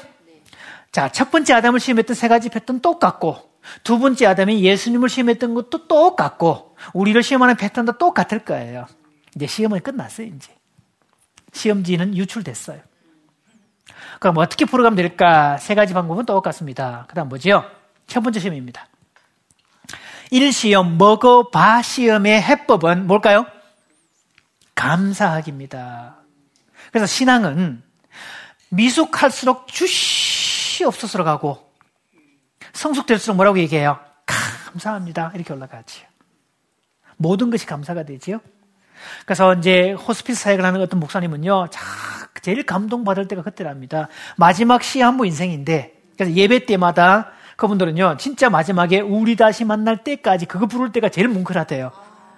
자, 0.92 1.10
첫 1.10 1.32
번째 1.32 1.54
아담을 1.54 1.80
시험했던 1.80 2.16
세 2.16 2.28
가지 2.28 2.50
패턴 2.50 2.82
똑같고, 2.82 3.52
두 3.84 4.00
번째 4.00 4.26
아담이 4.26 4.64
예수님을 4.64 5.08
시험했던 5.08 5.54
것도 5.54 5.88
똑같고, 5.88 6.76
우리를 6.94 7.22
시험하는 7.24 7.56
패턴도 7.56 7.98
똑같을 7.98 8.40
거예요. 8.40 8.88
이제 9.36 9.48
시험은 9.48 9.80
끝났어요, 9.82 10.28
이제. 10.28 10.54
시험지는 11.54 12.18
유출됐어요. 12.18 12.82
그럼 14.20 14.38
어떻게 14.38 14.65
풀어가면 14.65 14.96
될까? 14.96 15.58
세 15.58 15.76
가지 15.76 15.94
방법은 15.94 16.26
똑같습니다. 16.26 17.06
그 17.08 17.15
다음 17.15 17.30
뭐지요? 17.30 17.65
첫 18.08 18.22
번째 18.22 18.39
시험입니다. 18.39 18.88
1시험, 20.32 20.96
먹어봐 20.98 21.82
시험의 21.82 22.41
해법은 22.41 23.08
뭘까요? 23.08 23.46
감사하기입니다. 24.76 26.15
그래서 26.91 27.06
신앙은 27.06 27.84
미숙할수록 28.70 29.67
주시 29.67 30.84
없어서 30.86 31.24
가고 31.24 31.72
성숙될수록 32.74 33.36
뭐라고 33.36 33.60
얘기해요? 33.60 34.00
감사합니다. 34.26 35.32
이렇게 35.36 35.54
올라가지요. 35.54 36.08
모든 37.17 37.50
것이 37.50 37.65
감사가 37.65 38.04
되지요. 38.04 38.39
그래서 39.26 39.54
이제 39.56 39.91
호스피스 39.91 40.41
사역을 40.41 40.65
하는 40.65 40.82
어떤 40.82 41.00
목사님은요, 41.00 41.70
제일 42.41 42.63
감동받을 42.63 43.28
때가 43.28 43.41
그때랍니다. 43.41 44.08
마지막 44.38 44.84
시한부 44.84 45.26
인생인데, 45.26 45.94
그래서 46.17 46.34
예배 46.34 46.65
때마다 46.65 47.32
그분들은요, 47.58 48.17
진짜 48.17 48.50
마지막에 48.50 49.00
우리 49.02 49.36
다시 49.36 49.65
만날 49.65 50.04
때까지 50.04 50.46
그거 50.46 50.65
부를 50.65 50.91
때가 50.91 51.10
제일 51.10 51.28
뭉클하대요. 51.28 51.91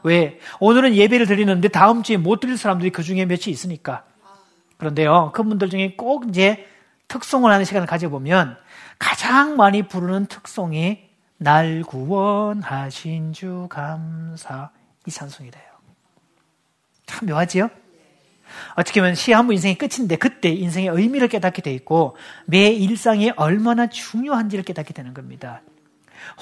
왜? 0.04 0.40
오늘은 0.60 0.96
예배를 0.96 1.26
드리는데 1.26 1.70
다음 1.70 2.04
주에 2.04 2.18
못 2.18 2.40
드릴 2.40 2.58
사람들이 2.58 2.90
그 2.92 3.04
중에 3.04 3.26
몇이 3.26 3.44
있으니까. 3.48 4.04
그런데요, 4.78 5.32
그분들 5.34 5.70
중에 5.70 5.96
꼭 5.96 6.28
이제 6.28 6.68
특송을 7.08 7.52
하는 7.52 7.64
시간을 7.64 7.88
가져보면 7.88 8.58
가장 9.00 9.56
많이 9.56 9.84
부르는 9.84 10.26
특송이 10.26 11.10
날 11.38 11.84
구원하신 11.84 13.34
주 13.34 13.68
감사 13.70 14.72
이 15.06 15.12
찬송이 15.12 15.52
돼요. 15.52 15.64
참 17.06 17.28
묘하지요? 17.28 17.70
어떻게 18.76 19.02
보면 19.02 19.16
시 19.16 19.34
한 19.34 19.48
부 19.48 19.54
인생이 19.54 19.78
끝인데 19.78 20.16
그때 20.16 20.50
인생의 20.50 20.90
의미를 20.90 21.28
깨닫게 21.28 21.62
돼 21.62 21.74
있고 21.74 22.16
매 22.46 22.68
일상이 22.68 23.32
얼마나 23.36 23.88
중요한지를 23.88 24.64
깨닫게 24.64 24.94
되는 24.94 25.14
겁니다. 25.14 25.62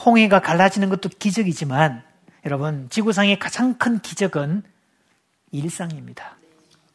홍해가 0.06 0.40
갈라지는 0.42 0.90
것도 0.90 1.10
기적이지만 1.18 2.04
여러분 2.46 2.88
지구상의 2.90 3.40
가장 3.40 3.76
큰 3.76 4.00
기적은 4.00 4.64
일상입니다. 5.52 6.38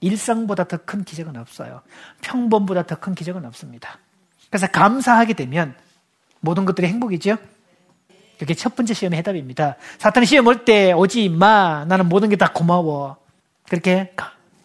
일상보다 0.00 0.64
더 0.64 0.78
큰 0.84 1.04
기적은 1.04 1.36
없어요. 1.36 1.82
평범보다 2.22 2.84
더 2.86 2.96
큰 2.96 3.14
기적은 3.14 3.44
없습니다. 3.46 3.98
그래서 4.50 4.66
감사하게 4.68 5.32
되면 5.34 5.74
모든 6.40 6.64
것들이 6.64 6.86
행복이죠. 6.86 7.36
그게 8.38 8.54
첫 8.54 8.76
번째 8.76 8.92
시험의 8.94 9.18
해답입니다. 9.18 9.76
사탄이 9.98 10.26
시험 10.26 10.46
올 10.46 10.64
때 10.64 10.92
오지 10.92 11.30
마. 11.30 11.84
나는 11.86 12.08
모든 12.08 12.28
게 12.28 12.36
다 12.36 12.52
고마워. 12.52 13.16
그렇게 13.68 14.12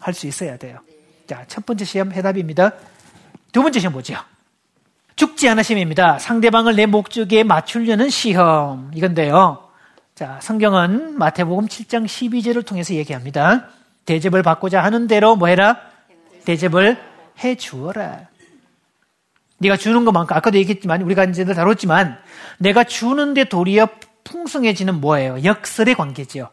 할 0.01 0.13
수 0.13 0.27
있어야 0.27 0.57
돼요. 0.57 0.79
자, 1.27 1.45
첫 1.47 1.65
번째 1.65 1.85
시험 1.85 2.11
해답입니다. 2.11 2.73
두 3.53 3.61
번째 3.61 3.79
시험 3.79 3.93
뭐죠? 3.93 4.15
죽지 5.15 5.47
않은 5.49 5.63
시험입니다. 5.63 6.19
상대방을 6.19 6.75
내 6.75 6.85
목적에 6.87 7.43
맞추려는 7.43 8.09
시험. 8.09 8.91
이건데요. 8.93 9.69
자, 10.15 10.39
성경은 10.41 11.17
마태복음 11.17 11.67
7장 11.67 12.05
12절을 12.05 12.65
통해서 12.65 12.93
얘기합니다. 12.95 13.67
대접을 14.05 14.41
받고자 14.43 14.83
하는 14.83 15.07
대로 15.07 15.35
뭐 15.35 15.47
해라? 15.47 15.77
대접을 16.45 16.97
해 17.43 17.55
주어라. 17.55 18.27
네가 19.59 19.77
주는 19.77 20.03
것만큼 20.05 20.35
아까도 20.35 20.57
얘기했지만 20.57 21.03
우리가 21.03 21.25
이제 21.25 21.45
다뤘지만 21.45 22.17
내가 22.57 22.83
주는데 22.83 23.43
도리어 23.43 23.87
풍성해지는 24.23 24.99
뭐예요? 24.99 25.43
역설의 25.43 25.95
관계죠. 25.95 26.49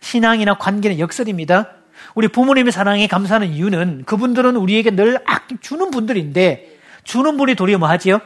신앙이나 0.00 0.58
관계는 0.58 0.98
역설입니다. 1.00 1.81
우리 2.14 2.28
부모님의 2.28 2.72
사랑에 2.72 3.06
감사하는 3.06 3.48
이유는 3.48 4.04
그분들은 4.04 4.56
우리에게 4.56 4.90
늘 4.90 5.22
주는 5.60 5.90
분들인데 5.90 6.78
주는 7.04 7.36
분이 7.36 7.54
도리어 7.54 7.78
뭐 7.78 7.88
하지요? 7.88 8.20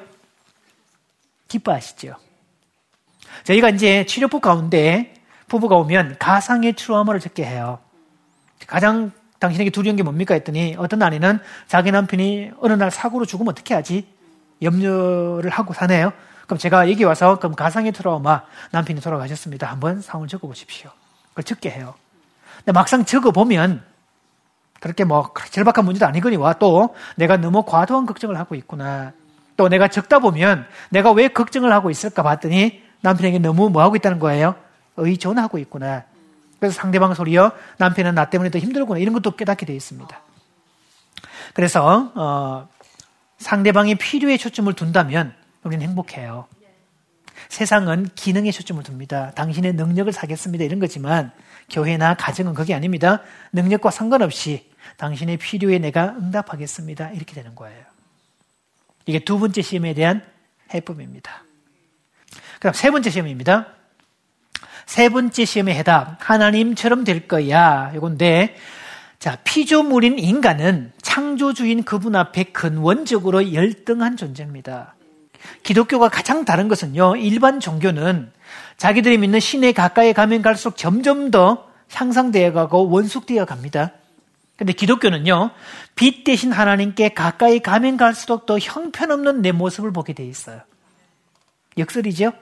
기뻐하시죠. 1.48 2.14
저희가 3.44 3.70
이제 3.70 4.04
치료법 4.06 4.42
가운데 4.42 5.14
부부가 5.48 5.76
오면 5.76 6.16
가상의 6.18 6.72
트라우마를 6.72 7.20
적게 7.20 7.44
해요. 7.44 7.78
가장 8.66 9.12
당신에게 9.38 9.70
두려운 9.70 9.96
게 9.96 10.02
뭡니까 10.02 10.34
했더니 10.34 10.74
어떤 10.78 11.02
아내는 11.02 11.38
자기 11.68 11.92
남편이 11.92 12.52
어느 12.60 12.72
날 12.72 12.90
사고로 12.90 13.26
죽으면 13.26 13.50
어떻게 13.50 13.74
하지? 13.74 14.06
염려를 14.62 15.50
하고 15.50 15.74
사네요. 15.74 16.12
그럼 16.46 16.58
제가 16.58 16.90
여기 16.90 17.04
와서 17.04 17.38
그럼 17.38 17.54
가상의 17.54 17.92
트라우마 17.92 18.42
남편이 18.70 19.00
돌아가셨습니다. 19.00 19.70
한번 19.70 20.00
상을 20.00 20.26
적어 20.28 20.48
보십시오. 20.48 20.90
그걸 21.30 21.44
적게 21.44 21.70
해요. 21.70 21.94
근데 22.66 22.72
막상 22.72 23.04
적어 23.04 23.30
보면 23.30 23.80
그렇게 24.80 25.04
뭐 25.04 25.32
절박한 25.52 25.84
문제도 25.84 26.04
아니거니와 26.04 26.54
또 26.54 26.94
내가 27.14 27.36
너무 27.36 27.62
과도한 27.62 28.06
걱정을 28.06 28.36
하고 28.36 28.56
있구나. 28.56 29.12
또 29.56 29.68
내가 29.68 29.86
적다 29.86 30.18
보면 30.18 30.66
내가 30.90 31.12
왜 31.12 31.28
걱정을 31.28 31.72
하고 31.72 31.90
있을까 31.90 32.24
봤더니 32.24 32.82
남편에게 33.02 33.38
너무 33.38 33.70
뭐 33.70 33.82
하고 33.82 33.94
있다는 33.94 34.18
거예요? 34.18 34.56
의존하고 34.96 35.58
있구나. 35.58 36.02
그래서 36.58 36.74
상대방 36.74 37.14
소리요. 37.14 37.52
남편은 37.78 38.16
나 38.16 38.28
때문에 38.30 38.50
더 38.50 38.58
힘들구나. 38.58 38.98
이런 38.98 39.14
것도 39.14 39.36
깨닫게 39.36 39.64
되어 39.64 39.76
있습니다. 39.76 40.20
그래서 41.54 42.10
어, 42.16 42.68
상대방의 43.38 43.94
필요에 43.94 44.36
초점을 44.36 44.72
둔다면 44.72 45.34
우리는 45.62 45.86
행복해요. 45.86 46.46
세상은 47.48 48.08
기능에 48.14 48.50
초점을 48.50 48.82
둡니다. 48.88 49.32
당신의 49.32 49.74
능력을 49.74 50.12
사겠습니다. 50.12 50.64
이런 50.64 50.78
거지만 50.78 51.32
교회나 51.70 52.14
가정은 52.14 52.54
그게 52.54 52.74
아닙니다. 52.74 53.22
능력과 53.52 53.90
상관없이 53.90 54.70
당신의 54.96 55.36
필요에 55.36 55.78
내가 55.78 56.14
응답하겠습니다. 56.18 57.10
이렇게 57.10 57.34
되는 57.34 57.54
거예요. 57.54 57.84
이게 59.06 59.20
두 59.20 59.38
번째 59.38 59.62
시험에 59.62 59.94
대한 59.94 60.22
해법입니다. 60.74 61.44
그럼 62.60 62.74
세 62.74 62.90
번째 62.90 63.10
시험입니다. 63.10 63.68
세 64.86 65.08
번째 65.08 65.44
시험의 65.44 65.74
해답. 65.76 66.16
하나님처럼 66.18 67.04
될 67.04 67.28
거야. 67.28 67.92
이건데, 67.94 68.56
자, 69.18 69.36
피조물인 69.44 70.18
인간은 70.18 70.92
창조주인 71.02 71.84
그분 71.84 72.16
앞에 72.16 72.44
근원적으로 72.44 73.52
열등한 73.52 74.16
존재입니다. 74.16 74.95
기독교가 75.62 76.08
가장 76.08 76.44
다른 76.44 76.68
것은요, 76.68 77.16
일반 77.16 77.60
종교는 77.60 78.30
자기들이 78.76 79.18
믿는 79.18 79.40
신에 79.40 79.72
가까이 79.72 80.12
가면 80.12 80.42
갈수록 80.42 80.76
점점 80.76 81.30
더 81.30 81.66
향상되어 81.92 82.52
가고 82.52 82.88
원숙되어 82.90 83.44
갑니다. 83.44 83.92
근데 84.56 84.72
기독교는요, 84.72 85.50
빛 85.94 86.24
대신 86.24 86.52
하나님께 86.52 87.10
가까이 87.10 87.60
가면 87.60 87.96
갈수록 87.96 88.46
더 88.46 88.58
형편없는 88.58 89.42
내 89.42 89.52
모습을 89.52 89.92
보게 89.92 90.14
돼 90.14 90.24
있어요. 90.24 90.60
역설이죠? 91.76 92.32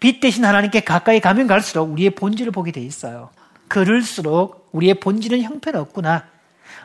빛 0.00 0.20
대신 0.20 0.44
하나님께 0.44 0.80
가까이 0.80 1.20
가면 1.20 1.46
갈수록 1.46 1.84
우리의 1.84 2.10
본질을 2.10 2.50
보게 2.50 2.72
돼 2.72 2.80
있어요. 2.80 3.30
그럴수록 3.68 4.68
우리의 4.72 4.94
본질은 4.94 5.42
형편없구나. 5.42 6.31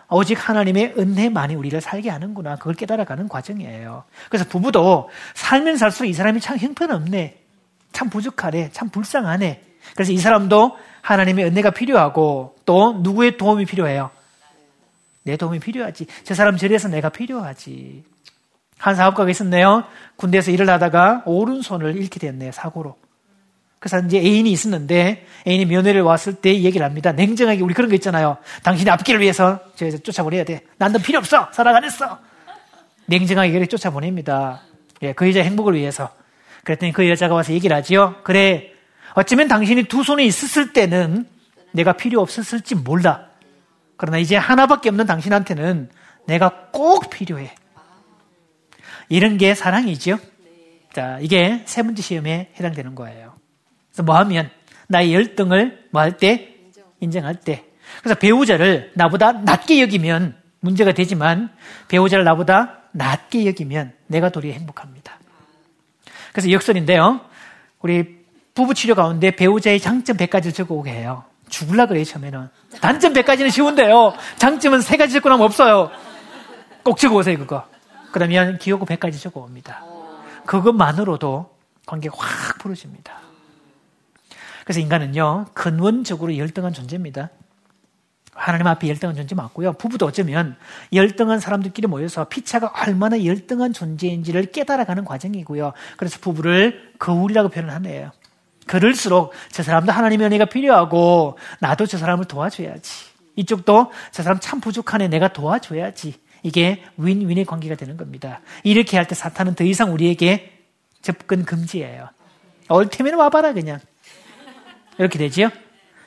오직 0.10 0.38
하나님의 0.50 0.96
은혜만이 0.98 1.56
우리를 1.56 1.80
살게 1.82 2.10
하는구나. 2.10 2.56
그걸 2.56 2.74
깨달아가는 2.74 3.28
과정이에요. 3.28 4.04
그래서 4.30 4.46
부부도 4.46 5.10
살면 5.36 5.78
살수록 5.78 6.10
이 6.10 6.14
사람이 6.14 6.40
참 6.40 6.58
형편없네. 6.58 7.44
참 7.92 8.10
부족하네. 8.10 8.72
참 8.72 8.90
불쌍하네. 8.90 9.64
그래서 9.94 10.12
이 10.12 10.18
사람도 10.18 10.78
하나님의 11.02 11.46
은혜가 11.46 11.72
필요하고 11.72 12.56
또 12.66 13.00
누구의 13.02 13.38
도움이 13.38 13.66
필요해요? 13.66 14.10
내 15.24 15.38
도움이 15.38 15.60
필요하지. 15.60 16.08
저 16.24 16.34
사람 16.34 16.58
저래서 16.58 16.88
내가 16.88 17.10
필요하지. 17.10 18.04
한 18.78 18.96
사업가가 18.96 19.30
있었네요. 19.30 19.84
군대에서 20.16 20.52
일을 20.52 20.70
하다가 20.70 21.24
오른손을 21.26 21.96
잃게 21.98 22.20
됐네요. 22.20 22.52
사고로. 22.52 22.96
그래서 23.80 24.00
이제 24.06 24.18
애인이 24.18 24.52
있었는데 24.52 25.26
애인이 25.48 25.66
면회를 25.66 26.02
왔을 26.02 26.34
때 26.34 26.62
얘기를 26.62 26.86
합니다. 26.86 27.12
냉정하게 27.12 27.62
우리 27.62 27.74
그런 27.74 27.90
거 27.90 27.96
있잖아요. 27.96 28.38
당신의 28.64 28.92
앞길을 28.94 29.22
위해서 29.22 29.60
저 29.76 29.90
쫓아보내야 29.90 30.44
돼. 30.46 30.62
난 30.78 30.92
너 30.92 31.00
필요 31.00 31.20
없어. 31.20 31.50
사랑 31.54 31.76
안 31.76 31.84
했어. 31.84 32.20
냉정하게 33.06 33.52
그렇게 33.52 33.68
쫓아보냅니다. 33.68 34.62
예, 35.04 35.14
그 35.14 35.28
여자 35.28 35.42
행복을 35.42 35.76
위해서. 35.76 36.10
그랬더니 36.64 36.92
그 36.92 37.08
여자가 37.08 37.36
와서 37.36 37.54
얘기를 37.54 37.76
하지요. 37.76 38.16
그래. 38.24 38.72
어쩌면 39.14 39.48
당신이 39.48 39.84
두 39.84 40.04
손에 40.04 40.26
있었을 40.26 40.74
때는 40.74 41.26
내가 41.72 41.94
필요 41.94 42.20
없었을지 42.22 42.76
몰라. 42.76 43.28
그러나 43.96 44.18
이제 44.18 44.36
하나밖에 44.36 44.90
없는 44.90 45.06
당신한테는 45.06 45.90
내가 46.26 46.70
꼭 46.72 47.10
필요해. 47.10 47.54
이런 49.10 49.38
게 49.38 49.54
사랑이죠. 49.56 50.20
자, 50.94 51.20
이게 51.22 51.62
세 51.66 51.84
번째 51.84 52.02
시험에 52.02 52.52
해당되는 52.60 52.96
거예요. 52.96 53.36
그래서 53.98 54.04
뭐 54.04 54.16
하면 54.18 54.52
나의 54.88 55.12
열등을 55.14 55.88
뭐 55.92 56.04
할 56.04 56.18
때? 56.18 56.56
인정할 57.00 57.36
때. 57.36 57.66
그래서 58.04 58.20
배우자를 58.20 58.92
나보다 58.94 59.32
낮게 59.32 59.82
여기면 59.82 60.36
문제가 60.60 60.92
되지만 60.92 61.50
배우자를 61.88 62.24
나보다 62.24 62.78
낮게 62.92 63.48
여기면 63.48 63.94
내가 64.06 64.30
도리어 64.30 64.54
행복합니다. 64.54 65.18
그래서 66.32 66.52
역설인데요. 66.52 67.22
우리 67.82 68.18
부부 68.54 68.76
치료 68.76 68.94
가운데 68.94 69.32
배우자의 69.32 69.80
장점 69.80 70.16
100가지를 70.18 70.54
적어오게 70.54 70.92
해요. 70.92 71.24
죽을라 71.50 71.88
그래요, 71.88 72.04
처음에는. 72.04 72.50
단점 72.82 73.14
100가지는 73.14 73.50
쉬운데요. 73.52 74.14
장점은 74.38 74.80
3가지 74.80 75.14
적고 75.14 75.30
나면 75.30 75.46
없어요. 75.46 75.90
꼭 76.84 76.98
적어오세요, 76.98 77.38
그거. 77.40 77.66
그러면 78.12 78.58
기호고 78.60 78.86
100가지 78.86 79.20
적어옵니다. 79.22 79.84
그것만으로도 80.46 81.50
관계가 81.86 82.16
확 82.20 82.58
풀어집니다. 82.60 83.27
그래서 84.68 84.82
인간은요, 84.82 85.46
근원적으로 85.54 86.36
열등한 86.38 86.74
존재입니다. 86.74 87.30
하나님 88.34 88.68
앞에 88.68 88.90
열등한 88.90 89.16
존재 89.16 89.34
맞고요. 89.34 89.72
부부도 89.72 90.06
어쩌면 90.06 90.58
열등한 90.92 91.40
사람들끼리 91.40 91.88
모여서 91.88 92.26
피차가 92.26 92.74
얼마나 92.86 93.24
열등한 93.24 93.72
존재인지를 93.72 94.52
깨달아가는 94.52 95.06
과정이고요. 95.06 95.72
그래서 95.96 96.20
부부를 96.20 96.92
거울이라고 97.00 97.48
표현을 97.48 97.74
하네요. 97.76 98.12
그럴수록 98.66 99.32
저 99.54 99.64
사람도 99.64 99.94
하나님의 99.94 100.28
은혜가 100.28 100.46
필요하고 100.48 101.38
나도 101.62 101.86
저 101.86 101.98
사람을 101.98 102.26
도와줘야지. 102.26 102.92
이쪽도 103.38 103.94
저 104.12 104.22
사람 104.22 104.38
참 104.42 104.60
부족하네 104.60 105.08
내가 105.08 105.32
도와줘야지. 105.32 106.16
이게 106.44 106.84
윈윈의 106.98 107.46
관계가 107.46 107.76
되는 107.76 107.96
겁니다. 107.96 108.42
이렇게 108.66 108.98
할 108.98 109.06
때 109.08 109.16
사탄은 109.16 109.56
더 109.56 109.64
이상 109.64 109.94
우리에게 109.94 110.66
접근 111.02 111.46
금지예요. 111.46 112.10
올 112.70 112.90
테면 112.90 113.14
와봐라 113.14 113.54
그냥. 113.54 113.80
이렇게 114.98 115.18
되지요. 115.18 115.50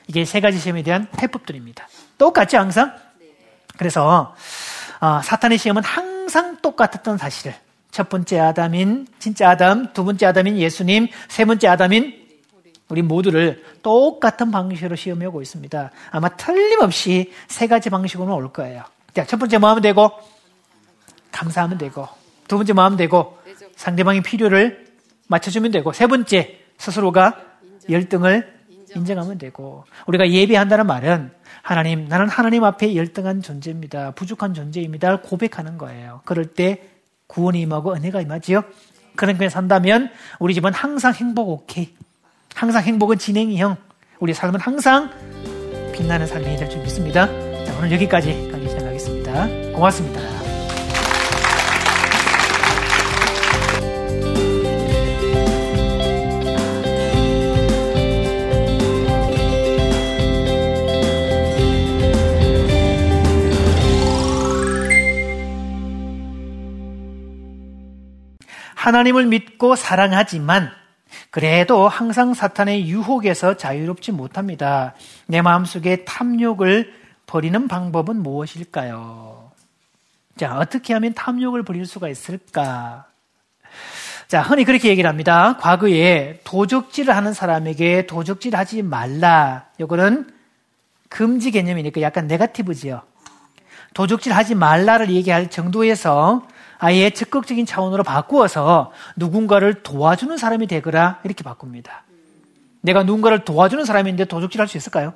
이게 0.07 0.25
세 0.25 0.39
가지 0.41 0.59
시험에 0.59 0.83
대한 0.83 1.07
해법들입니다. 1.21 1.87
똑같죠 2.17 2.57
항상? 2.57 2.95
그래서 3.77 4.35
어, 4.99 5.21
사탄의 5.23 5.57
시험은 5.57 5.83
항상 5.83 6.57
똑같았던 6.61 7.17
사실을 7.17 7.55
첫 7.91 8.09
번째 8.09 8.39
아담인 8.39 9.07
진짜 9.19 9.49
아담, 9.49 9.91
두 9.93 10.05
번째 10.05 10.27
아담인 10.27 10.57
예수님, 10.57 11.07
세 11.27 11.45
번째 11.45 11.67
아담인 11.67 12.21
우리 12.89 13.01
모두를 13.01 13.63
똑같은 13.81 14.51
방식으로 14.51 14.95
시험해 14.95 15.25
오고 15.27 15.41
있습니다. 15.41 15.91
아마 16.11 16.29
틀림없이 16.29 17.31
세 17.47 17.67
가지 17.67 17.89
방식으로 17.89 18.35
올 18.35 18.51
거예요. 18.51 18.83
자, 19.13 19.25
첫 19.25 19.37
번째 19.37 19.57
뭐 19.57 19.69
하면 19.69 19.81
되고? 19.81 20.11
감사하면 21.31 21.77
되고. 21.77 22.07
두 22.47 22.57
번째 22.57 22.73
뭐 22.73 22.83
하면 22.83 22.97
되고? 22.97 23.37
상대방의 23.77 24.21
필요를 24.23 24.87
맞춰주면 25.27 25.71
되고. 25.71 25.93
세 25.93 26.07
번째, 26.07 26.59
스스로가 26.77 27.39
열등을 27.89 28.60
인정하면 28.95 29.37
되고. 29.37 29.85
우리가 30.07 30.29
예배한다는 30.29 30.87
말은 30.87 31.31
하나님, 31.61 32.07
나는 32.07 32.27
하나님 32.27 32.63
앞에 32.63 32.95
열등한 32.95 33.41
존재입니다. 33.41 34.11
부족한 34.11 34.53
존재입니다. 34.53 35.21
고백하는 35.21 35.77
거예요. 35.77 36.21
그럴 36.25 36.45
때 36.45 36.81
구원이 37.27 37.61
임하고 37.61 37.93
은혜가 37.93 38.21
임하지요. 38.21 38.63
그런 39.15 39.37
게 39.37 39.49
산다면 39.49 40.09
우리 40.39 40.53
집은 40.53 40.73
항상 40.73 41.13
행복 41.13 41.49
오케이. 41.49 41.93
항상 42.55 42.83
행복은 42.83 43.17
진행형. 43.17 43.77
우리 44.19 44.33
삶은 44.33 44.59
항상 44.59 45.09
빛나는 45.93 46.27
삶이 46.27 46.55
될 46.57 46.69
줄 46.69 46.81
믿습니다. 46.81 47.27
자, 47.27 47.77
오늘 47.77 47.91
여기까지 47.91 48.49
강의 48.51 48.67
시작하겠습니다. 48.69 49.47
고맙습니다. 49.73 50.40
하나님을 68.81 69.27
믿고 69.27 69.75
사랑하지만 69.75 70.71
그래도 71.29 71.87
항상 71.87 72.33
사탄의 72.33 72.87
유혹에서 72.87 73.55
자유롭지 73.55 74.11
못합니다. 74.11 74.95
내 75.27 75.43
마음속에 75.43 76.03
탐욕을 76.03 76.91
버리는 77.27 77.67
방법은 77.67 78.23
무엇일까요? 78.23 79.51
자, 80.35 80.57
어떻게 80.57 80.93
하면 80.95 81.13
탐욕을 81.13 81.61
버릴 81.61 81.85
수가 81.85 82.09
있을까? 82.09 83.05
자, 84.27 84.41
흔히 84.41 84.63
그렇게 84.63 84.89
얘기를 84.89 85.07
합니다. 85.07 85.57
과거에 85.57 86.39
도적질을 86.43 87.15
하는 87.15 87.33
사람에게 87.33 88.07
도적질 88.07 88.55
하지 88.55 88.81
말라. 88.81 89.67
이거는 89.77 90.27
금지 91.07 91.51
개념이니까 91.51 92.01
약간 92.01 92.25
네가티브지요. 92.25 93.03
도적질 93.93 94.33
하지 94.33 94.55
말라를 94.55 95.11
얘기할 95.11 95.51
정도에서 95.51 96.47
아예 96.83 97.11
적극적인 97.11 97.67
차원으로 97.67 98.01
바꾸어서 98.03 98.91
누군가를 99.15 99.83
도와주는 99.83 100.35
사람이 100.35 100.65
되거라 100.65 101.19
이렇게 101.23 101.43
바꿉니다. 101.43 102.03
내가 102.81 103.03
누군가를 103.03 103.45
도와주는 103.45 103.85
사람인데 103.85 104.25
도둑질 104.25 104.59
할 104.59 104.67
수 104.67 104.77
있을까요? 104.77 105.13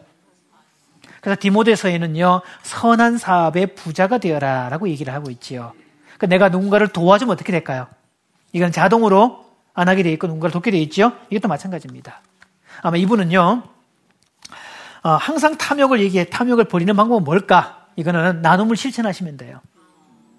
그래서 1.21 1.39
디모데서에는요 1.41 2.41
선한 2.61 3.17
사업의 3.17 3.73
부자가 3.73 4.19
되어라라고 4.19 4.89
얘기를 4.89 5.11
하고 5.11 5.31
있지요. 5.31 5.73
그러니까 6.17 6.27
내가 6.27 6.49
누군가를 6.49 6.89
도와주면 6.89 7.33
어떻게 7.33 7.51
될까요? 7.51 7.87
이건 8.53 8.71
자동으로 8.71 9.43
안 9.73 9.89
하게 9.89 10.03
돼 10.03 10.11
있고 10.11 10.27
누군가를 10.27 10.51
돕게 10.51 10.69
돼 10.69 10.77
있죠. 10.83 11.13
이것도 11.31 11.47
마찬가지입니다. 11.47 12.21
아마 12.83 12.95
이분은요 12.97 13.63
어, 15.01 15.09
항상 15.09 15.57
탐욕을 15.57 15.99
얘기해 15.99 16.25
탐욕을 16.25 16.65
버리는 16.65 16.95
방법은 16.95 17.23
뭘까? 17.23 17.87
이거는 17.95 18.43
나눔을 18.43 18.75
실천하시면 18.75 19.37
돼요. 19.37 19.61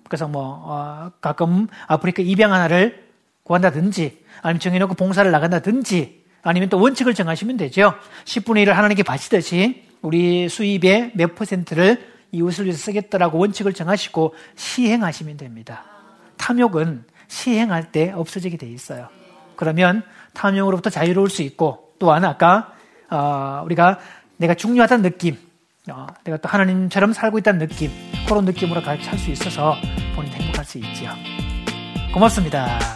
그래서 0.08 0.28
뭐 0.28 0.62
어, 0.66 1.10
가끔 1.20 1.66
아프리카 1.86 2.22
입양 2.22 2.52
하나를 2.52 3.06
구한다든지 3.42 4.24
아니면 4.42 4.60
정해놓고 4.60 4.94
봉사를 4.94 5.30
나간다든지 5.30 6.24
아니면 6.42 6.68
또 6.68 6.80
원칙을 6.80 7.14
정하시면 7.14 7.56
되죠. 7.56 7.94
10분의 8.24 8.66
1을 8.66 8.72
하나님께 8.72 9.02
바치듯이 9.02 9.84
우리 10.02 10.48
수입의 10.48 11.12
몇 11.14 11.34
퍼센트를 11.34 12.06
이웃을 12.32 12.66
위해서 12.66 12.78
쓰겠다라고 12.78 13.38
원칙을 13.38 13.72
정하시고 13.72 14.34
시행하시면 14.54 15.36
됩니다. 15.36 15.84
탐욕은 16.36 17.04
시행할 17.28 17.90
때 17.90 18.12
없어지게 18.12 18.56
돼 18.56 18.68
있어요. 18.68 19.08
그러면 19.56 20.02
탐욕으로부터 20.34 20.90
자유로울 20.90 21.30
수 21.30 21.42
있고 21.42 21.94
또한 21.98 22.24
아까 22.24 22.72
어, 23.10 23.62
우리가 23.64 23.98
내가 24.36 24.54
중요하다는 24.54 25.02
느낌 25.02 25.36
어, 25.90 26.06
내가 26.24 26.36
또 26.38 26.48
하나님처럼 26.48 27.12
살고 27.12 27.38
있다는 27.38 27.66
느낌, 27.68 27.90
그런 28.26 28.44
느낌으로 28.44 28.82
같이 28.82 29.04
살수 29.04 29.30
있어서 29.30 29.76
본인 30.14 30.32
행복할 30.32 30.64
수 30.64 30.78
있지요. 30.78 31.10
고맙습니다. 32.12 32.95